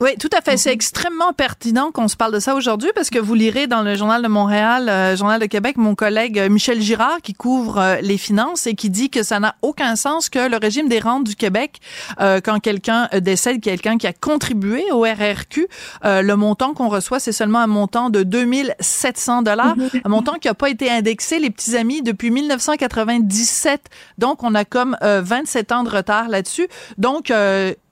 [0.00, 0.56] Oui, tout à fait.
[0.56, 0.74] C'est mhm.
[0.74, 4.22] extrêmement pertinent qu'on se parle de ça aujourd'hui parce que vous lirez dans le Journal
[4.22, 8.16] de Montréal, euh, Journal de Québec, mon collègue euh, Michel Girard qui couvre euh, les
[8.16, 11.34] finances et qui dit que ça n'a aucun sens que le régime des rentes du
[11.34, 11.80] Québec,
[12.18, 15.66] quand quelqu'un décède, quelqu'un qui a contribué au RRQ,
[16.04, 19.88] le montant qu'on reçoit, c'est seulement un montant de 2700 dollars, mhm.
[20.04, 23.82] un montant qui n'a pas été indexé, les petits amis, depuis 1997.
[24.18, 26.68] Donc, on a comme 27 ans de retard là-dessus.
[26.98, 27.32] Donc,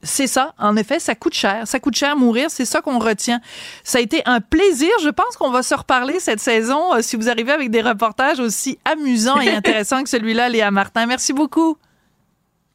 [0.06, 1.66] c'est ça, en effet, ça coûte cher.
[1.66, 3.40] Ça coûte cher mourir, c'est ça qu'on retient.
[3.84, 4.90] Ça a été un plaisir.
[5.02, 8.40] Je pense qu'on va se reparler cette saison euh, si vous arrivez avec des reportages
[8.40, 11.06] aussi amusants et intéressants que celui-là, Léa Martin.
[11.06, 11.76] Merci beaucoup.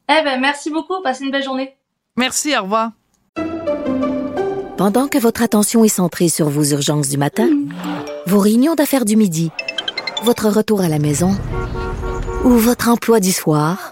[0.08, 1.00] Eh ben, merci beaucoup.
[1.02, 1.76] Passez une belle journée.
[2.16, 2.90] Merci, au revoir.
[4.76, 7.48] Pendant que votre attention est centrée sur vos urgences du matin,
[8.26, 9.50] vos réunions d'affaires du midi,
[10.24, 11.36] votre retour à la maison
[12.44, 13.91] ou votre emploi du soir,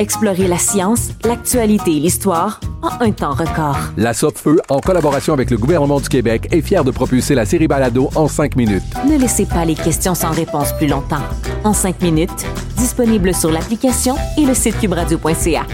[0.00, 3.76] Explorez la science, l'actualité et l'histoire en un temps record.
[3.96, 7.66] La Feu, en collaboration avec le gouvernement du Québec, est fière de propulser la série
[7.66, 8.84] Balado en cinq minutes.
[9.08, 11.22] Ne laissez pas les questions sans réponse plus longtemps.
[11.64, 12.46] En cinq minutes,
[12.76, 15.66] disponible sur l'application et le site cubradio.ca.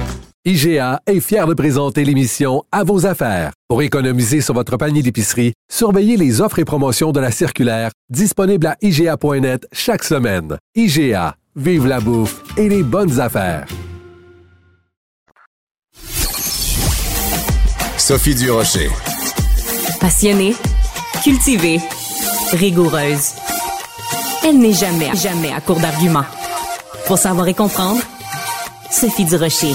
[0.47, 3.53] IGA est fier de présenter l'émission À vos affaires.
[3.69, 8.67] Pour économiser sur votre panier d'épicerie, surveillez les offres et promotions de la circulaire disponible
[8.67, 10.57] à IGA.net chaque semaine.
[10.75, 13.67] IGA, vive la bouffe et les bonnes affaires.
[18.07, 18.91] Sophie Durocher.
[19.99, 20.55] Passionnée,
[21.23, 21.81] cultivée,
[22.53, 23.33] rigoureuse.
[24.45, 26.27] Elle n'est jamais, jamais à court d'arguments.
[27.07, 28.03] Pour savoir et comprendre,
[28.91, 29.73] Sophie Durocher.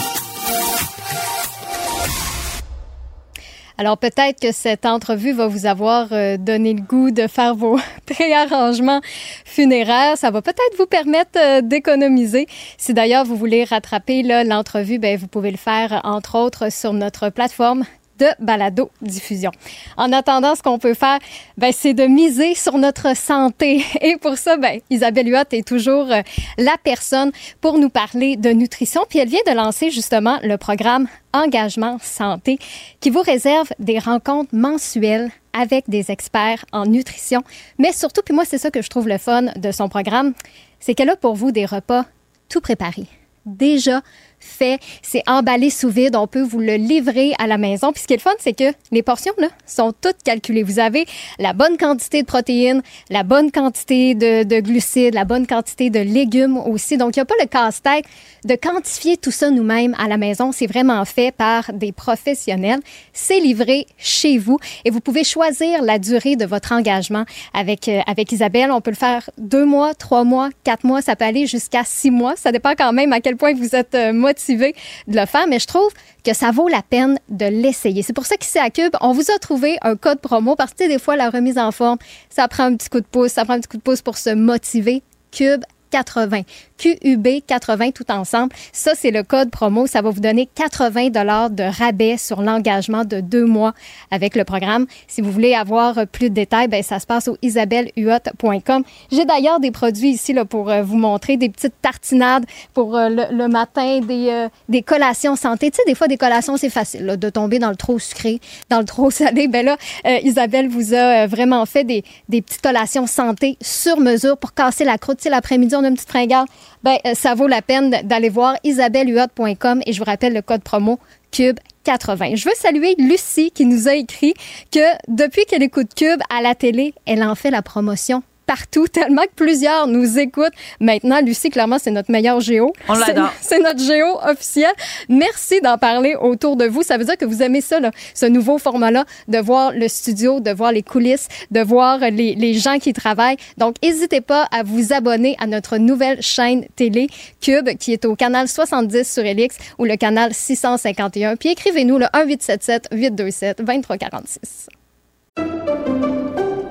[3.79, 7.79] Alors peut-être que cette entrevue va vous avoir euh, donné le goût de faire vos
[8.05, 9.01] préarrangements
[9.43, 10.19] funéraires.
[10.19, 12.45] Ça va peut-être vous permettre euh, d'économiser.
[12.77, 17.29] Si d'ailleurs vous voulez rattraper l'entrevue, ben, vous pouvez le faire entre autres sur notre
[17.29, 17.85] plateforme
[18.19, 19.51] de balado diffusion.
[19.97, 21.19] En attendant, ce qu'on peut faire,
[21.57, 23.83] ben, c'est de miser sur notre santé.
[24.01, 26.21] Et pour ça, ben, Isabelle Huot est toujours euh,
[26.57, 29.01] la personne pour nous parler de nutrition.
[29.09, 32.59] Puis elle vient de lancer justement le programme Engagement Santé
[32.99, 37.43] qui vous réserve des rencontres mensuelles avec des experts en nutrition.
[37.77, 40.33] Mais surtout, puis moi, c'est ça que je trouve le fun de son programme,
[40.79, 42.05] c'est qu'elle a pour vous des repas
[42.49, 43.07] tout préparés,
[43.45, 44.01] déjà
[44.39, 47.91] fait, c'est emballé sous vide, on peut vous le livrer à la maison.
[47.91, 50.63] Puis ce qui est le fun, c'est que les portions là sont toutes calculées.
[50.63, 51.05] Vous avez
[51.37, 56.57] la bonne quantité de protéines, la bonne quantité de, glucides, la bonne quantité de légumes
[56.57, 56.97] aussi.
[56.97, 58.05] Donc il n'y a pas le casse-tête
[58.45, 60.51] de quantifier tout ça nous-mêmes à la maison.
[60.51, 62.79] C'est vraiment fait par des professionnels.
[63.13, 68.01] C'est livré chez vous et vous pouvez choisir la durée de votre engagement avec euh,
[68.07, 68.71] avec Isabelle.
[68.71, 71.01] On peut le faire deux mois, trois mois, quatre mois.
[71.01, 72.35] Ça peut aller jusqu'à six mois.
[72.35, 75.67] Ça dépend quand même à quel point vous êtes euh, de le faire, mais je
[75.67, 75.91] trouve
[76.23, 78.03] que ça vaut la peine de l'essayer.
[78.03, 80.87] C'est pour ça qu'ici à Cube, on vous a trouvé un code promo parce que
[80.87, 81.97] des fois, la remise en forme,
[82.29, 84.17] ça prend un petit coup de pouce, ça prend un petit coup de pouce pour
[84.17, 85.01] se motiver.
[85.31, 86.41] Cube 80.
[86.77, 88.53] QUB 80 tout ensemble.
[88.71, 89.87] Ça, c'est le code promo.
[89.87, 93.73] Ça va vous donner 80 dollars de rabais sur l'engagement de deux mois
[94.11, 94.85] avec le programme.
[95.07, 98.83] Si vous voulez avoir plus de détails, ben, ça se passe au isabellehuot.com.
[99.11, 103.09] J'ai d'ailleurs des produits ici là, pour euh, vous montrer des petites tartinades pour euh,
[103.09, 105.71] le, matin, des, euh, des collations santé.
[105.71, 108.79] Tu sais, des fois, des collations, c'est facile de tomber dans le trop sucré, dans
[108.79, 109.47] le trop salé.
[109.47, 109.77] Ben là,
[110.23, 114.97] Isabelle vous a vraiment fait des, des petites collations santé sur mesure pour casser la
[114.97, 115.17] croûte.
[115.17, 116.45] Tu sais, l'après-midi, on a une petite fringale
[116.83, 120.61] ben, euh, ça vaut la peine d'aller voir isabellehuot.com et je vous rappelle le code
[120.61, 120.99] promo
[121.31, 122.35] Cube 80.
[122.35, 124.33] Je veux saluer Lucie qui nous a écrit
[124.71, 129.21] que depuis qu'elle écoute Cube à la télé, elle en fait la promotion partout, tellement
[129.21, 130.53] que plusieurs nous écoutent.
[130.79, 132.73] Maintenant, Lucie, clairement, c'est notre meilleur géo.
[132.87, 133.31] On l'adore.
[133.41, 134.71] C'est notre géo officiel.
[135.07, 136.81] Merci d'en parler autour de vous.
[136.81, 140.39] Ça veut dire que vous aimez ça, là, ce nouveau format-là, de voir le studio,
[140.39, 143.37] de voir les coulisses, de voir les, les gens qui travaillent.
[143.57, 147.07] Donc, n'hésitez pas à vous abonner à notre nouvelle chaîne télé
[147.41, 151.35] Cube, qui est au canal 70 sur Elix ou le canal 651.
[151.35, 154.78] Puis écrivez-nous le 1877 827 2346.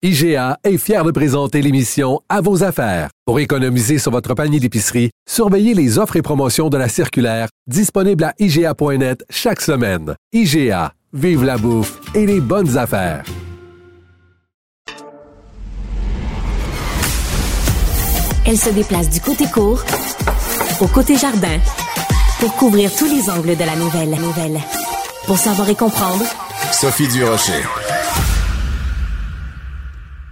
[0.00, 3.10] IGA est fier de présenter l'émission À vos affaires.
[3.26, 8.22] Pour économiser sur votre panier d'épicerie, surveillez les offres et promotions de la circulaire disponible
[8.22, 10.14] à IGA.net chaque semaine.
[10.32, 13.24] IGA, vive la bouffe et les bonnes affaires.
[18.46, 19.82] Elle se déplace du côté court
[20.80, 21.58] au côté jardin
[22.38, 24.10] pour couvrir tous les angles de la nouvelle.
[24.10, 24.60] nouvelle.
[25.26, 26.24] Pour savoir et comprendre,
[26.70, 27.64] Sophie Durocher.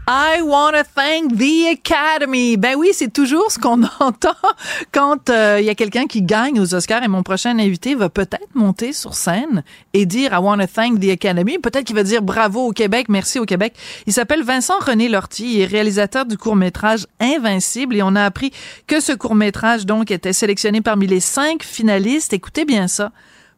[0.09, 2.57] I want to thank the Academy.
[2.57, 4.37] Ben oui, c'est toujours ce qu'on entend
[4.93, 8.09] quand il euh, y a quelqu'un qui gagne aux Oscars et mon prochain invité va
[8.09, 11.59] peut-être monter sur scène et dire I want to thank the Academy.
[11.59, 13.75] Peut-être qu'il va dire bravo au Québec, merci au Québec.
[14.07, 18.53] Il s'appelle Vincent René Lortie, il est réalisateur du court-métrage Invincible et on a appris
[18.87, 22.33] que ce court-métrage donc était sélectionné parmi les cinq finalistes.
[22.33, 23.11] Écoutez bien ça.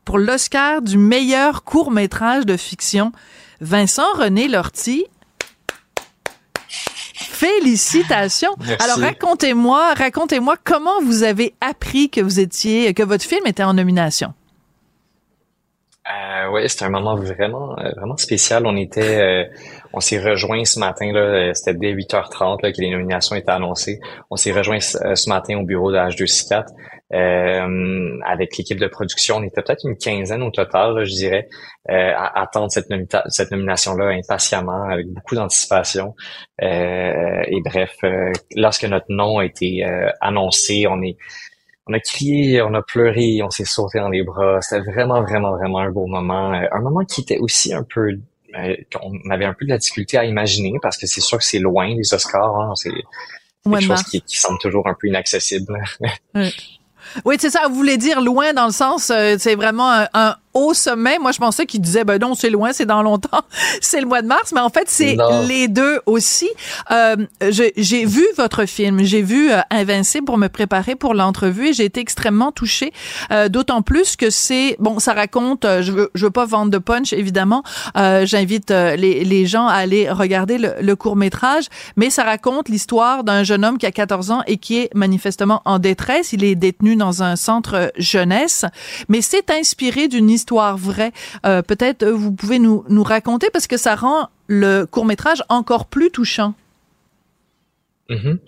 [0.06, 3.12] Pour l'Oscar du meilleur court-métrage de fiction.
[3.60, 5.04] Vincent René Lortie
[7.38, 8.56] Félicitations.
[8.80, 13.74] Alors racontez-moi, racontez-moi comment vous avez appris que vous étiez, que votre film était en
[13.74, 14.34] nomination.
[16.08, 18.66] Euh, oui, c'était un moment vraiment, euh, vraiment spécial.
[18.66, 19.44] On était, euh,
[19.92, 21.54] on s'est rejoint ce matin là.
[21.54, 24.00] C'était dès 8h30 là, que les nominations étaient annoncées.
[24.30, 26.66] On s'est rejoint ce, matin au bureau de H264.
[27.14, 31.48] Euh, avec l'équipe de production, on était peut-être une quinzaine au total, là, je dirais,
[31.90, 36.14] euh, à attendre cette, nomita- cette nomination-là impatiemment, avec beaucoup d'anticipation.
[36.62, 41.16] Euh, et bref, euh, lorsque notre nom a été euh, annoncé, on est
[41.90, 44.60] on a crié, on a pleuré, on s'est sauté dans les bras.
[44.60, 46.52] C'était vraiment, vraiment, vraiment un beau moment.
[46.52, 48.10] Euh, un moment qui était aussi un peu
[48.54, 51.44] euh, qu'on avait un peu de la difficulté à imaginer parce que c'est sûr que
[51.44, 52.60] c'est loin les Oscars.
[52.60, 55.82] Hein, c'est quelque chose qui, qui semble toujours un peu inaccessible.
[56.34, 56.54] Oui.
[57.24, 57.68] Oui, c'est ça.
[57.68, 61.18] Vous voulez dire loin dans le sens, euh, c'est vraiment un, un haut sommet.
[61.18, 63.42] Moi, je pensais qu'il disait, ben non, c'est loin, c'est dans longtemps,
[63.80, 64.52] c'est le mois de mars.
[64.54, 66.48] Mais en fait, c'est les deux aussi.
[66.90, 67.16] Euh,
[67.50, 71.84] j'ai vu votre film, j'ai vu euh, Invincible pour me préparer pour l'entrevue et j'ai
[71.84, 72.92] été extrêmement touchée.
[73.30, 75.64] Euh, D'autant plus que c'est bon, ça raconte.
[75.64, 77.62] euh, je veux, je veux pas vendre de punch, évidemment.
[77.96, 82.24] Euh, J'invite euh, les, les gens à aller regarder le, le court métrage, mais ça
[82.24, 86.32] raconte l'histoire d'un jeune homme qui a 14 ans et qui est manifestement en détresse.
[86.32, 88.64] Il est détenu dans un centre jeunesse,
[89.08, 91.12] mais c'est inspiré d'une histoire vraie.
[91.46, 95.42] Euh, Peut-être euh, vous pouvez nous, nous raconter parce que ça rend le court métrage
[95.48, 96.54] encore plus touchant.
[98.08, 98.38] Mhm.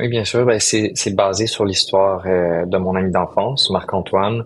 [0.00, 0.44] Oui, bien sûr.
[0.44, 4.44] Ben, c'est, basé sur l'histoire euh, de mon ami d'enfance, Marc-Antoine,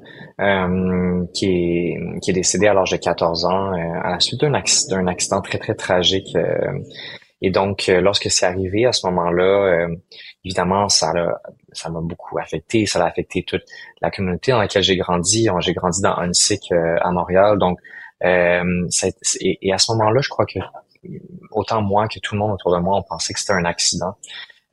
[1.32, 5.06] qui, est, qui est décédé à l'âge de 14 ans à la suite d'un accident,
[5.06, 6.36] accident très, très tragique.
[7.40, 9.96] Et donc, euh, lorsque c'est arrivé à ce moment-là, euh,
[10.44, 11.40] évidemment, ça l'a,
[11.72, 12.84] ça m'a beaucoup affecté.
[12.86, 13.62] Ça a affecté toute
[14.00, 15.48] la communauté dans laquelle j'ai grandi.
[15.60, 17.58] J'ai grandi dans Huntsic euh, à Montréal.
[17.58, 17.78] Donc,
[18.24, 18.88] euh,
[19.40, 20.58] et, et à ce moment-là, je crois que
[21.52, 24.16] autant moi que tout le monde autour de moi, on pensait que c'était un accident.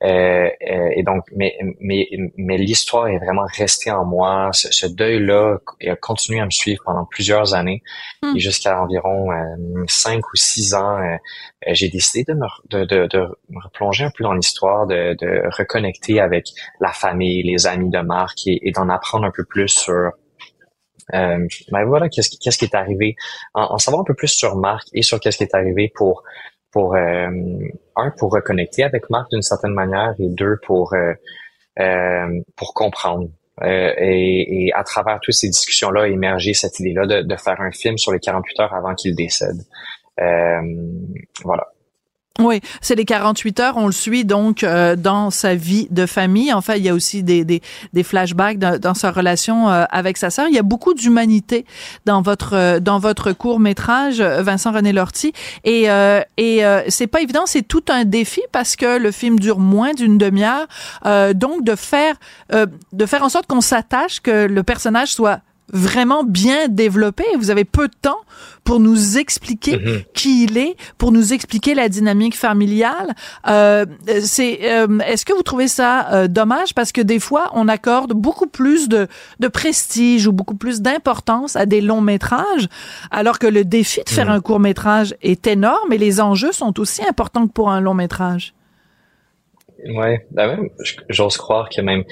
[0.04, 4.50] Euh, euh, et donc, mais mais mais l'histoire est vraiment restée en moi.
[4.52, 7.82] Ce, ce deuil-là a continué à me suivre pendant plusieurs années
[8.22, 8.36] Hmm.
[8.36, 11.16] et jusqu'à environ euh, cinq ou six ans, euh,
[11.72, 13.18] j'ai décidé de me de, de, de
[13.50, 16.46] me replonger un peu dans l'histoire, de, de reconnecter avec
[16.80, 20.12] la famille, les amis de Marc et, et d'en apprendre un peu plus sur
[21.14, 23.14] euh, ben voilà, qu'est-ce qui, qu'est-ce qui est arrivé,
[23.54, 26.24] en, en savoir un peu plus sur Marc et sur qu'est-ce qui est arrivé pour
[26.76, 27.30] pour euh,
[27.96, 31.14] un pour reconnecter avec Marc d'une certaine manière et deux pour euh,
[31.80, 33.30] euh, pour comprendre.
[33.62, 37.58] Euh, et, et à travers toutes ces discussions-là, a émergé cette idée-là de, de faire
[37.62, 39.56] un film sur les 48 heures avant qu'il décède.
[40.20, 40.60] Euh,
[41.42, 41.66] voilà.
[42.38, 43.76] Oui, c'est les 48 heures.
[43.76, 46.52] On le suit donc euh, dans sa vie de famille.
[46.52, 47.62] Enfin, il y a aussi des, des,
[47.94, 50.46] des flashbacks dans, dans sa relation euh, avec sa sœur.
[50.48, 51.64] Il y a beaucoup d'humanité
[52.04, 55.32] dans votre euh, dans votre court métrage, Vincent René Lortie.
[55.64, 57.44] Et euh, et euh, c'est pas évident.
[57.46, 60.66] C'est tout un défi parce que le film dure moins d'une demi-heure.
[61.34, 62.16] Donc de faire
[62.52, 65.40] de faire en sorte qu'on s'attache, que le personnage soit
[65.72, 67.24] vraiment bien développé.
[67.38, 68.20] Vous avez peu de temps
[68.64, 70.02] pour nous expliquer Mhm.
[70.14, 73.14] qui il est, pour nous expliquer la dynamique familiale.
[73.48, 73.84] Euh,
[74.22, 76.74] c'est, euh, est-ce que vous trouvez ça euh, dommage?
[76.74, 79.06] Parce que des fois on accorde beaucoup plus de,
[79.40, 82.68] de prestige ou beaucoup plus d'importance à des longs métrages,
[83.10, 84.32] alors que le défi de faire Mhm.
[84.32, 87.94] un court métrage est énorme et les enjeux sont aussi importants que pour un long
[87.94, 88.52] métrage.
[89.84, 90.68] Ouais, ben même,
[91.08, 92.04] j'ose croire que même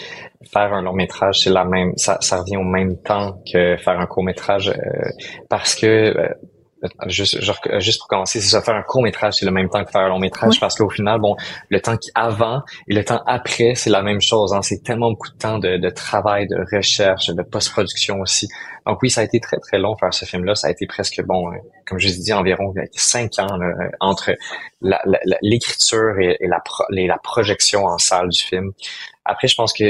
[0.52, 3.98] faire un long métrage, c'est la même, ça, ça revient au même temps que faire
[3.98, 5.08] un court métrage, euh,
[5.48, 6.28] parce que euh,
[7.06, 9.82] juste, genre, juste pour commencer, c'est ça, faire un court métrage, c'est le même temps
[9.84, 10.58] que faire un long métrage, Oui.
[10.60, 11.34] parce qu'au final, bon,
[11.70, 14.52] le temps qui avant et le temps après, c'est la même chose.
[14.52, 18.48] Hein, c'est tellement beaucoup de temps de, de travail, de recherche, de post-production aussi.
[18.86, 20.54] Donc oui, ça a été très très long faire ce film-là.
[20.54, 21.56] Ça a été presque bon, euh,
[21.86, 24.32] comme je vous ai dit, environ euh, cinq ans là, euh, entre
[25.42, 28.72] l'écriture et, et la, pro- et la projection en salle du film.
[29.24, 29.84] Après, je pense que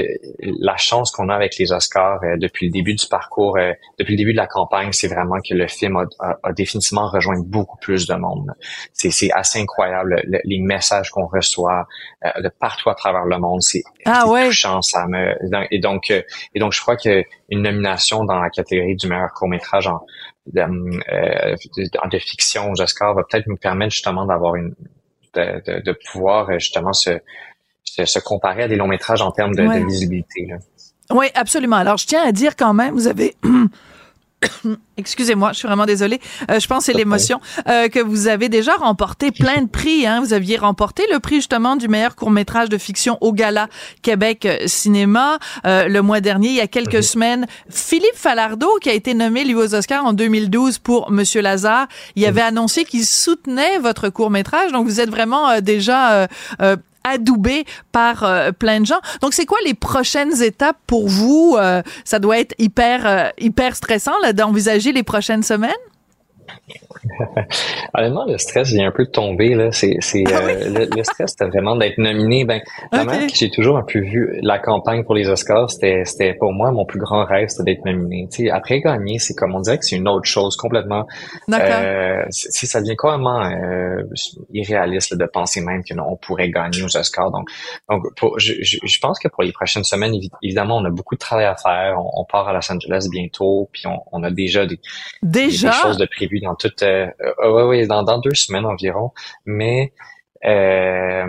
[0.61, 4.13] la chance qu'on a avec les Oscars euh, depuis le début du parcours, euh, depuis
[4.13, 7.41] le début de la campagne, c'est vraiment que le film a, a- a définitivement rejoint
[7.45, 8.53] beaucoup plus de monde.
[8.93, 11.87] C'est, assez incroyable le- les messages qu'on reçoit
[12.25, 13.61] euh, de partout à travers le monde.
[13.63, 14.47] C'est, Ah ouais.
[14.47, 15.35] touchant, ça me
[15.71, 16.23] et donc euh,
[16.55, 20.01] et donc je crois que une nomination dans la catégorie du meilleur court métrage en
[20.47, 24.75] de, euh, de, de fiction aux Oscars va peut-être nous permettre justement d'avoir une
[25.35, 27.19] de, de, de pouvoir euh, justement se,
[27.95, 29.81] se, se comparer à des longs métrages en termes de, Ouais.
[29.81, 30.47] de visibilité.
[30.49, 30.57] Là.
[31.11, 31.77] Oui, absolument.
[31.77, 33.35] Alors, je tiens à dire quand même, vous avez...
[34.99, 36.21] Excusez-moi, je suis vraiment désolée.
[36.51, 40.07] Euh, je pense que c'est l'émotion euh, que vous avez déjà remporté plein de prix.
[40.07, 40.21] Hein.
[40.21, 43.69] Vous aviez remporté le prix justement du meilleur court métrage de fiction au Gala
[44.03, 46.49] Québec euh, Cinéma euh, le mois dernier.
[46.49, 50.13] Il y a quelques semaines, Philippe Falardeau, qui a été nommé lui aux Oscars en
[50.13, 54.73] 2012 pour Monsieur Lazare, il avait annoncé qu'il soutenait votre court métrage.
[54.73, 56.29] Donc vous êtes vraiment déjà
[57.05, 59.01] adoubé par euh, plein de gens.
[59.21, 61.57] Donc, c'est quoi les prochaines étapes pour vous?
[61.59, 65.73] Euh, ça doit être hyper, euh, hyper stressant d'envisager les prochaines semaines?
[67.95, 69.55] Honnêtement, le stress vient un peu de tomber.
[69.55, 69.71] Là.
[69.73, 72.45] C'est, c'est, Ah euh, le, le stress, c'était vraiment d'être nominé.
[72.45, 72.61] Ben,
[72.93, 76.53] la que j'ai toujours un peu vu la campagne pour les Oscars, c'était, c'était pour
[76.53, 78.29] moi mon plus grand rêve, c'était d'être nominé.
[78.51, 81.07] Après gagner, c'est comme on dirait que c'est une autre chose complètement.
[81.49, 81.69] D'accord.
[81.83, 84.03] Euh, c'est- ça devient carrément euh,
[84.53, 87.31] irréaliste là, de penser même qu'on pourrait gagner aux Oscars.
[87.31, 87.49] Donc,
[87.89, 90.91] donc pour, je, je, je pense que pour les prochaines semaines, évi- évidemment, on a
[90.91, 91.97] beaucoup de travail à faire.
[91.99, 94.81] On, on part à Los Angeles bientôt, puis on, on a déjà des
[95.23, 95.69] Déjà?
[95.71, 97.07] des choses de prévues dans toute euh,
[97.43, 99.11] euh, ouais, ouais, dans, dans deux semaines environ.
[99.45, 99.93] Mais
[100.45, 101.25] euh,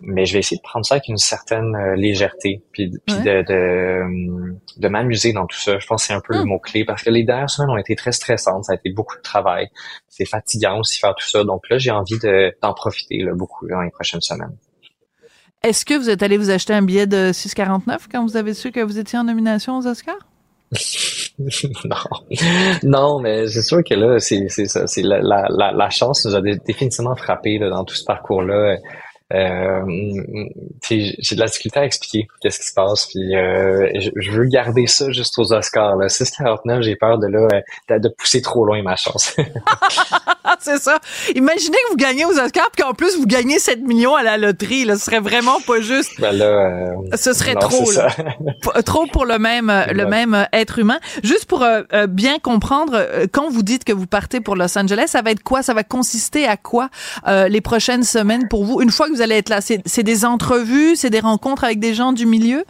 [0.00, 4.56] mais je vais essayer de prendre ça avec une certaine légèreté puis, puis de de,
[4.76, 5.78] de m'amuser dans tout ça.
[5.80, 7.76] Je pense que c'est un peu le mot clé parce que les dernières semaines ont
[7.76, 8.66] été très stressantes.
[8.66, 9.68] Ça a été beaucoup de travail.
[10.08, 11.42] C'est fatigant aussi faire tout ça.
[11.42, 14.56] Donc là j'ai envie de d'en profiter là, beaucoup dans les prochaines semaines.
[15.62, 18.70] Est-ce que vous êtes allé vous acheter un billet de 6,49 quand vous avez su
[18.72, 20.29] que vous étiez en nomination aux Oscars?
[21.84, 21.96] non,
[22.84, 26.60] non, mais c'est sûr que là, c'est ça, la, la, la, chance nous a dé-
[26.64, 28.76] définitivement frappé dans tout ce parcours-là.
[29.32, 29.80] Euh,
[30.88, 34.44] j'ai de la difficulté à expliquer qu'est-ce qui se passe, puis euh, je, je veux
[34.46, 35.96] garder ça juste aux Oscars.
[35.96, 36.06] Là.
[36.08, 37.48] 6,49, j'ai peur de là
[37.90, 39.36] euh, de, pousser trop loin ma chance.
[40.60, 40.98] c'est ça.
[41.34, 44.36] Imaginez que vous gagnez aux Oscars puis qu'en plus vous gagnez 7 millions à la
[44.36, 44.84] loterie.
[44.84, 46.20] Là, ce serait vraiment pas juste.
[46.20, 48.08] ben là, euh, Ce serait non, trop, là.
[48.84, 50.10] trop pour le même le Ouais.
[50.10, 50.98] même être humain.
[51.22, 55.22] Juste pour euh, bien comprendre, quand vous dites que vous partez pour Los Angeles, ça
[55.22, 55.62] va être quoi?
[55.62, 56.88] Ça va consister à quoi
[57.28, 58.80] euh, les prochaines semaines pour vous?
[58.80, 61.94] Une fois que vous allez être là, c'est des entrevues, c'est des rencontres avec des
[61.94, 62.64] gens du milieu.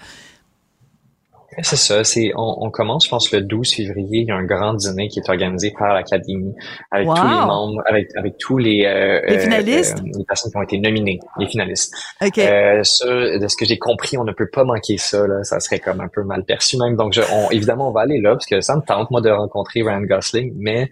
[1.63, 4.21] C'est ça, c'est on, on commence, je pense, le 12 février.
[4.21, 6.55] Il y a un grand dîner qui est organisé par l'Académie
[6.91, 7.15] avec Wow.
[7.17, 9.99] tous les membres, avec avec tous les euh, Les euh, finalistes?
[9.99, 11.93] euh, les personnes qui ont été nominées, les finalistes.
[12.25, 12.39] Ok.
[12.39, 15.27] Euh, ça, de ce que j'ai compris, on ne peut pas manquer ça.
[15.27, 16.95] Là, ça serait comme un peu mal perçu même.
[16.97, 19.31] Donc, je, on, évidemment, on va aller là parce que ça me tente moi de
[19.31, 20.91] rencontrer Ryan Gosling, mais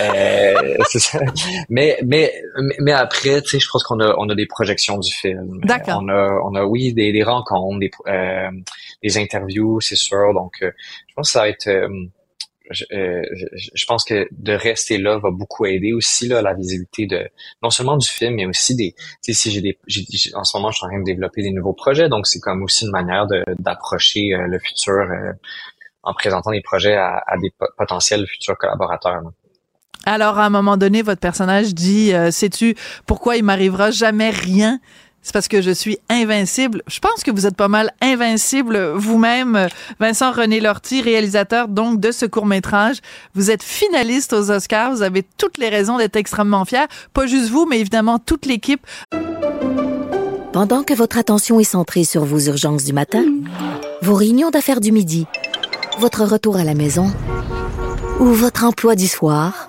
[0.00, 1.18] euh, c'est ça.
[1.68, 4.98] Mais mais mais- mais après, tu sais, je pense qu'on a on a des projections
[4.98, 5.60] du film.
[5.64, 6.00] D'accord.
[6.02, 8.48] On a on a oui des, des rencontres, des euh,
[9.02, 10.32] des interviews, c'est sûr.
[10.34, 10.70] Donc, euh,
[11.08, 11.66] je pense que ça va être.
[11.68, 11.88] euh,
[12.92, 13.22] euh,
[14.30, 17.28] de rester là va beaucoup aider aussi là la visibilité de
[17.64, 19.76] non seulement du film mais aussi des tu sais si j'ai des
[20.34, 22.62] en ce moment je suis en train de développer des nouveaux projets donc c'est comme
[22.62, 23.26] aussi une manière
[23.58, 24.94] d'approcher le futur
[26.04, 29.20] en présentant des projets à, des po- potentiels futurs collaborateurs.
[30.06, 34.78] Alors, à un moment donné, votre personnage dit, sais-tu pourquoi il m'arrivera jamais rien?
[35.22, 36.82] C'est parce que je suis invincible.
[36.86, 39.68] Je pense que vous êtes pas mal invincible vous-même,
[39.98, 42.96] Vincent René Lortie, réalisateur donc de ce court-métrage.
[43.34, 44.92] Vous êtes finaliste aux Oscars.
[44.92, 46.86] Vous avez toutes les raisons d'être extrêmement fier.
[47.12, 48.86] Pas juste vous, mais évidemment toute l'équipe.
[50.52, 53.24] Pendant que votre attention est centrée sur vos urgences du matin,
[54.02, 55.26] vos réunions d'affaires du midi,
[55.98, 57.12] votre retour à la maison
[58.18, 59.68] ou votre emploi du soir,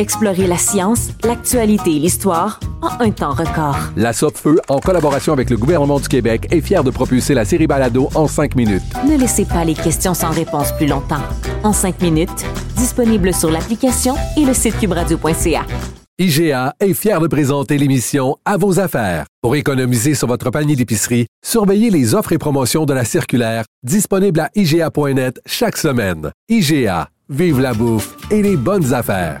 [0.00, 3.76] Explorez la science, l'actualité et l'histoire en un temps record.
[3.98, 7.66] La Feu, en collaboration avec le gouvernement du Québec, est fière de propulser la série
[7.66, 8.82] Balado en cinq minutes.
[9.06, 11.20] Ne laissez pas les questions sans réponse plus longtemps.
[11.62, 12.46] En cinq minutes,
[12.76, 15.66] disponible sur l'application et le site cubradio.ca.
[16.18, 19.26] IGA est fier de présenter l'émission À vos affaires.
[19.42, 24.40] Pour économiser sur votre panier d'épicerie, surveillez les offres et promotions de la circulaire disponible
[24.40, 26.30] à IGA.net chaque semaine.
[26.48, 29.40] IGA, vive la bouffe et les bonnes affaires.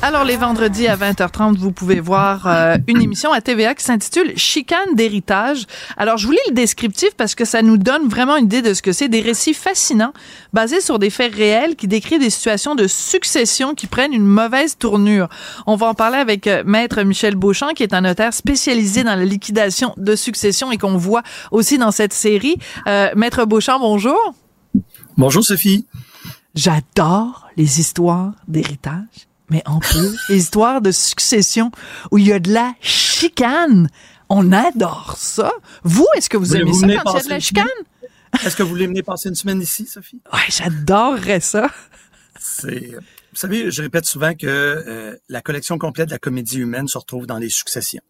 [0.00, 4.32] Alors, les vendredis à 20h30, vous pouvez voir euh, une émission à TVA qui s'intitule
[4.36, 5.66] Chicane d'héritage.
[5.96, 8.74] Alors, je vous lis le descriptif parce que ça nous donne vraiment une idée de
[8.74, 9.08] ce que c'est.
[9.08, 10.12] Des récits fascinants
[10.52, 14.78] basés sur des faits réels qui décrivent des situations de succession qui prennent une mauvaise
[14.78, 15.28] tournure.
[15.66, 19.16] On va en parler avec euh, Maître Michel Beauchamp, qui est un notaire spécialisé dans
[19.16, 22.56] la liquidation de succession et qu'on voit aussi dans cette série.
[22.86, 24.18] Euh, Maître Beauchamp, bonjour.
[25.16, 25.86] Bonjour Sophie.
[26.54, 31.70] J'adore les histoires d'héritage, mais en plus, les histoires de succession
[32.10, 33.88] où il y a de la chicane.
[34.28, 35.52] On adore ça.
[35.84, 37.66] Vous, est-ce que vous aimez Voulez-vous ça quand il y a de la chicane?
[38.44, 40.20] Est-ce que vous voulez venir passer une semaine ici, Sophie?
[40.32, 41.68] Ouais, j'adorerais ça.
[42.38, 42.92] C'est,
[43.38, 47.26] savez, je répète souvent que euh, la collection complète de la comédie humaine se retrouve
[47.26, 48.02] dans les successions.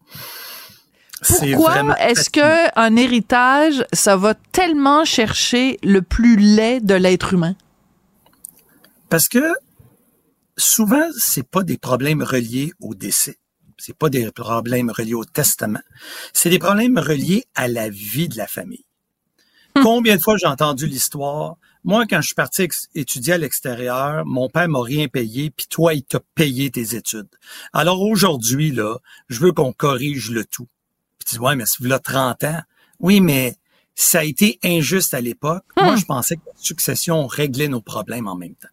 [1.21, 7.55] Pourquoi est-ce que un héritage, ça va tellement chercher le plus laid de l'être humain?
[9.09, 9.53] Parce que
[10.59, 13.37] souvent, c'est pas des problèmes reliés au décès.
[13.77, 15.79] C'est pas des problèmes reliés au testament.
[16.33, 18.85] C'est des problèmes reliés à la vie de la famille.
[19.81, 21.55] Combien de fois j'ai entendu l'histoire?
[21.85, 25.93] Moi, quand je suis parti étudier à l'extérieur, mon père m'a rien payé, puis toi,
[25.93, 27.29] il t'a payé tes études.
[27.71, 28.97] Alors aujourd'hui, là,
[29.29, 30.67] je veux qu'on corrige le tout.
[31.19, 32.61] Puis tu dis, ouais, mais c'est là 30 ans.
[32.99, 33.55] Oui, mais
[33.95, 35.63] ça a été injuste à l'époque.
[35.77, 38.67] Moi, je pensais que la succession réglait nos problèmes en même temps.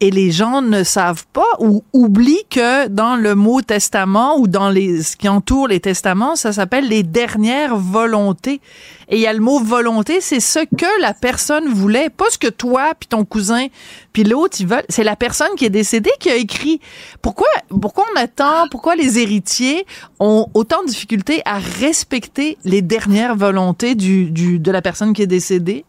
[0.00, 4.70] Et les gens ne savent pas ou oublient que dans le mot testament ou dans
[4.70, 8.60] les ce qui entoure les testaments, ça s'appelle les dernières volontés.
[9.08, 12.38] Et il y a le mot volonté, c'est ce que la personne voulait, pas ce
[12.38, 13.66] que toi puis ton cousin
[14.12, 14.84] puis l'autre ils veulent.
[14.88, 16.80] C'est la personne qui est décédée qui a écrit.
[17.20, 19.84] Pourquoi pourquoi on attend Pourquoi les héritiers
[20.20, 25.22] ont autant de difficultés à respecter les dernières volontés du, du de la personne qui
[25.22, 25.84] est décédée?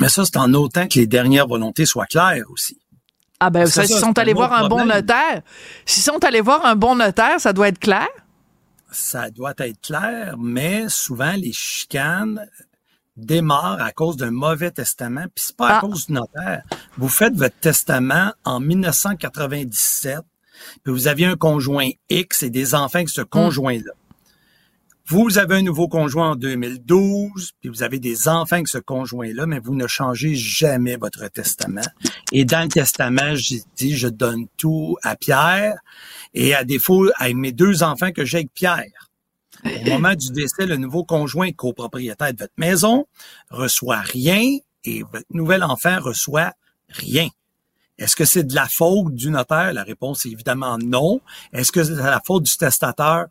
[0.00, 2.79] Mais ça, c'est en autant que les dernières volontés soient claires aussi.
[3.40, 5.40] Ah ben, Ça, ça, sont allés voir un bon notaire,
[5.86, 8.06] s'ils sont allés voir un bon notaire, ça doit être clair?
[8.92, 12.46] Ça doit être clair, mais souvent, les chicanes
[13.16, 15.80] démarrent à cause d'un mauvais testament, puis c'est pas à Ah.
[15.80, 16.62] cause du notaire.
[16.98, 20.18] Vous faites votre testament en 1997,
[20.82, 23.92] puis vous aviez un conjoint X et des enfants avec ce conjoint-là.
[25.10, 29.44] Vous avez un nouveau conjoint en 2012, puis vous avez des enfants avec ce conjoint-là,
[29.44, 31.82] mais vous ne changez jamais votre testament.
[32.30, 35.80] Et dans le testament, j'ai dit, je donne tout à Pierre,
[36.32, 39.10] et à défaut, avec mes deux enfants que j'ai avec Pierre.
[39.64, 43.08] Au moment du décès, le nouveau conjoint copropriétaire de votre maison
[43.50, 46.52] reçoit rien et votre nouvel enfant reçoit
[46.88, 47.28] rien.
[48.00, 49.72] Est-ce que c'est de la faute du notaire?
[49.74, 51.20] La réponse est évidemment non.
[51.52, 53.26] Est-ce que c'est de la faute du testateur?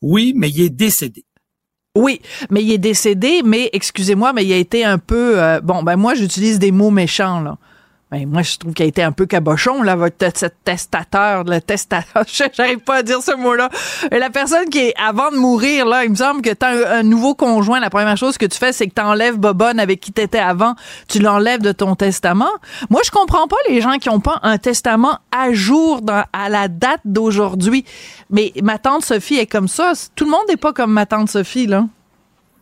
[0.00, 1.24] Oui, mais il est décédé.
[1.94, 5.82] Oui, mais il est décédé, mais excusez-moi, mais il a été un peu euh, bon.
[5.82, 7.58] Ben moi, j'utilise des mots méchants là.
[8.12, 12.24] Ben, moi, je trouve a été un peu cabochon, là, votre te- testateur, le testateur.
[12.52, 13.70] J'arrive pas à dire ce mot-là.
[14.10, 16.98] Et La personne qui est, avant de mourir, là, il me semble que t'as un,
[16.98, 17.80] un nouveau conjoint.
[17.80, 20.74] La première chose que tu fais, c'est que t'enlèves Bobonne avec qui t'étais avant.
[21.08, 22.50] Tu l'enlèves de ton testament.
[22.90, 26.50] Moi, je comprends pas les gens qui ont pas un testament à jour dans, à
[26.50, 27.86] la date d'aujourd'hui.
[28.28, 29.94] Mais ma tante Sophie est comme ça.
[30.16, 31.86] Tout le monde n'est pas comme ma tante Sophie, là.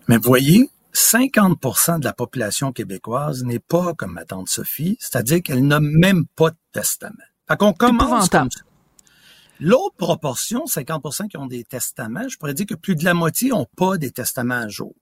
[0.07, 5.66] Mais voyez, 50% de la population québécoise n'est pas comme ma tante Sophie, c'est-à-dire qu'elle
[5.66, 7.24] n'a même pas de testament.
[7.49, 8.61] Fait qu'on commence comme ça.
[9.61, 13.51] L'autre proportion, 50% qui ont des testaments, je pourrais dire que plus de la moitié
[13.51, 14.95] n'ont pas des testaments à jour.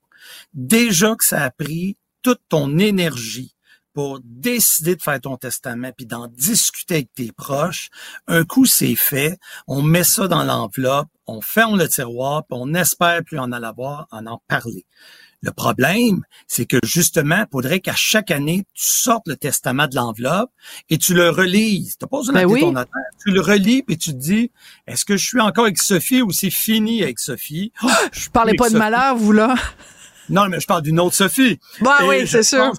[0.53, 3.55] Déjà que ça a pris toute ton énergie
[3.95, 7.89] pour décider de faire ton testament puis d'en discuter avec tes proches,
[8.27, 12.75] un coup c'est fait, on met ça dans l'enveloppe, on ferme le tiroir, puis on
[12.75, 14.87] espère plus en avoir, en en parler.
[15.41, 19.95] Le problème, c'est que justement, il faudrait qu'à chaque année, tu sortes le testament de
[19.95, 20.51] l'enveloppe
[20.91, 21.97] et tu le relises.
[21.99, 22.61] Tu pas besoin Ben oui.
[22.61, 22.93] ton notaire.
[23.25, 24.51] Tu le relis puis tu te dis,
[24.89, 27.73] est-ce que je suis encore avec Sophie ou c'est fini avec Sophie?
[27.85, 28.77] Oh, je plus pas de Sophie.
[28.77, 29.55] malheur, vous, là.
[30.29, 31.59] Non, mais je parle d'une autre Sophie.
[31.81, 32.73] Bah Et oui, c'est sûr.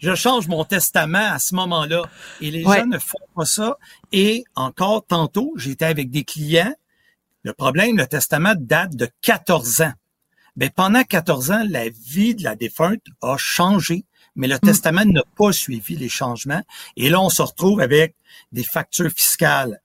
[0.00, 2.02] je change mon testament à ce moment-là.
[2.40, 2.80] Et les Ouais.
[2.80, 3.78] gens ne font pas ça.
[4.12, 6.74] Et encore tantôt, j'étais avec des clients.
[7.44, 9.92] Le problème, le testament date de 14 ans.
[10.58, 14.04] Ben, pendant 14 ans, la vie de la défunte a changé,
[14.34, 16.62] mais le testament n'a pas suivi les changements.
[16.96, 18.16] Et là, on se retrouve avec
[18.50, 19.80] des factures fiscales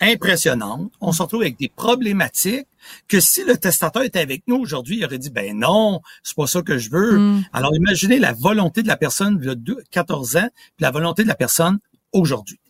[0.00, 0.92] impressionnantes.
[1.00, 2.68] On se retrouve avec des problématiques
[3.08, 6.46] que si le testateur était avec nous aujourd'hui, il aurait dit, ben non, c'est pas
[6.46, 7.18] ça que je veux.
[7.18, 7.44] Mm.
[7.52, 10.92] Alors, imaginez la volonté de la personne il y a deux- 14 ans, puis la
[10.92, 11.80] volonté de la personne
[12.12, 12.60] aujourd'hui.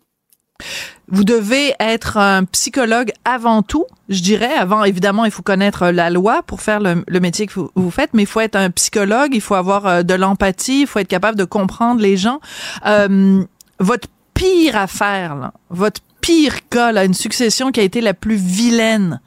[1.09, 4.55] Vous devez être un psychologue avant tout, je dirais.
[4.55, 7.91] Avant, évidemment, il faut connaître la loi pour faire le, le métier que vous, vous
[7.91, 11.01] faites, mais il faut être un psychologue, il faut avoir euh, de l'empathie, il faut
[11.01, 12.41] être capable de comprendre les gens.
[12.87, 13.45] Euh,
[13.79, 18.37] votre pire affaire, là, votre pire cas, là, une succession qui a été la plus
[18.37, 19.21] vilaine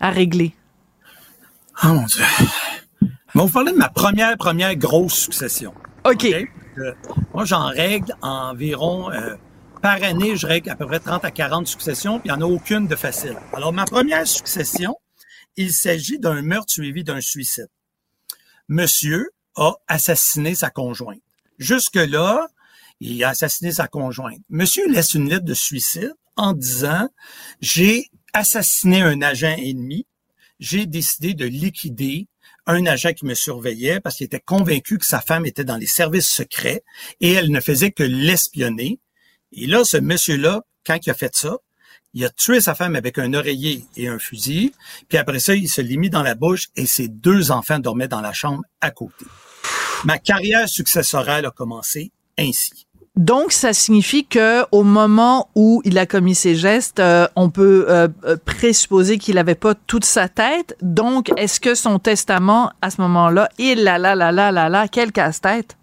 [0.00, 0.54] à régler.
[1.84, 2.24] Oh mon Dieu.
[3.02, 5.72] Mais vous parlez de ma première, première grosse succession.
[6.04, 6.24] OK?
[6.24, 6.92] Euh,
[7.34, 9.34] moi, j'en règle environ, euh,
[9.80, 12.46] par année, je règle à peu près 30 à 40 successions, puis il n'y en
[12.46, 13.36] a aucune de facile.
[13.52, 14.96] Alors, ma première succession,
[15.56, 17.68] il s'agit d'un meurtre suivi d'un suicide.
[18.68, 21.22] Monsieur a assassiné sa conjointe.
[21.58, 22.46] Jusque-là,
[23.00, 24.40] il a assassiné sa conjointe.
[24.48, 27.08] Monsieur laisse une lettre de suicide en disant,
[27.60, 30.06] j'ai assassiné un agent ennemi,
[30.60, 32.28] j'ai décidé de liquider
[32.66, 35.86] un agent qui me surveillait parce qu'il était convaincu que sa femme était dans les
[35.86, 36.82] services secrets
[37.20, 39.00] et elle ne faisait que l'espionner.
[39.52, 41.56] Et là, ce monsieur-là, quand il a fait ça,
[42.14, 44.72] il a tué sa femme avec un oreiller et un fusil,
[45.08, 48.08] puis après ça, il se l'est mis dans la bouche et ses deux enfants dormaient
[48.08, 49.26] dans la chambre à côté.
[50.04, 52.86] Ma carrière successorale a commencé ainsi.
[53.16, 57.86] Donc, ça signifie que au moment où il a commis ces gestes, euh, on peut
[57.88, 60.76] euh, euh, présupposer qu'il n'avait pas toute sa tête.
[60.82, 64.86] Donc, est-ce que son testament, à ce moment-là, il là là là là là là,
[64.86, 65.76] quel casse-tête?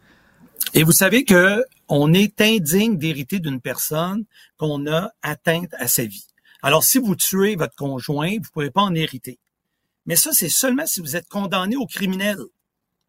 [0.74, 4.26] Et vous savez que on est indigne d'hériter d'une personne
[4.58, 6.26] qu'on a atteinte à sa vie.
[6.62, 9.40] Alors, si vous tuez votre conjoint, vous ne pouvez pas en hériter.
[10.06, 12.38] Mais ça, c'est seulement si vous êtes condamné au criminel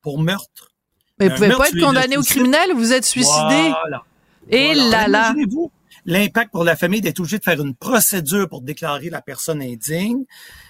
[0.02, 0.72] pour meurtre.
[1.18, 3.72] Mais vous pouvez pas être condamné au criminel, vous êtes suicidé.
[3.82, 4.04] Voilà.
[4.48, 5.30] Et là là.
[5.30, 5.72] Imaginez-vous
[6.06, 10.24] l'impact pour la famille d'être obligé de faire une procédure pour déclarer la personne indigne.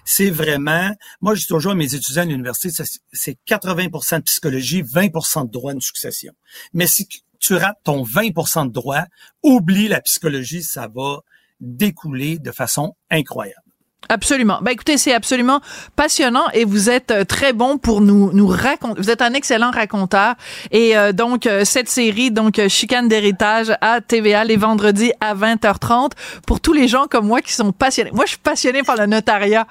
[0.04, 0.90] C'est vraiment,
[1.20, 5.50] moi, je dis toujours à mes étudiants à l'université, c'est 80% de psychologie, 20% de
[5.50, 6.32] droit de succession.
[6.72, 7.06] Mais si
[7.40, 9.04] tu rates ton 20 de droit,
[9.42, 11.20] oublie la psychologie, ça va
[11.60, 13.62] découler de façon incroyable.
[14.08, 14.60] Absolument.
[14.62, 15.60] Ben écoutez, c'est absolument
[15.96, 19.00] passionnant et vous êtes euh, très bon pour nous nous raconter.
[19.00, 20.34] Vous êtes un excellent raconteur
[20.70, 26.12] et euh, donc euh, cette série donc chicane d'héritage à TVA les vendredis à 20h30
[26.46, 28.12] pour tous les gens comme moi qui sont passionnés.
[28.12, 29.66] Moi, je suis passionné par le notariat.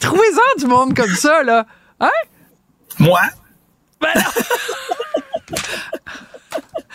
[0.00, 1.66] Trouvez-en du monde comme ça là?
[2.00, 2.10] Hein?
[2.98, 3.20] Moi?
[4.00, 4.12] Ben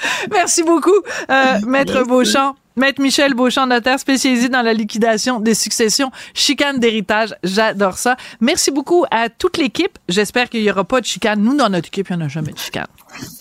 [0.31, 0.89] Merci beaucoup,
[1.29, 2.55] euh, Maître Beauchamp.
[2.77, 7.35] Maître Michel Beauchamp, notaire spécialisé dans la liquidation des successions, chicane d'héritage.
[7.43, 8.15] J'adore ça.
[8.39, 9.99] Merci beaucoup à toute l'équipe.
[10.07, 11.41] J'espère qu'il n'y aura pas de chicane.
[11.41, 12.87] Nous, dans notre équipe, il n'y en a jamais de chicane.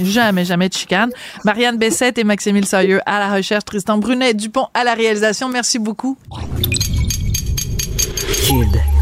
[0.01, 1.13] Jamais, jamais de chicane.
[1.45, 5.49] Marianne Bessette et Maximile Sailleux à la recherche, Tristan Brunet Dupont à la réalisation.
[5.49, 6.19] Merci beaucoup.
[8.43, 9.00] Kid.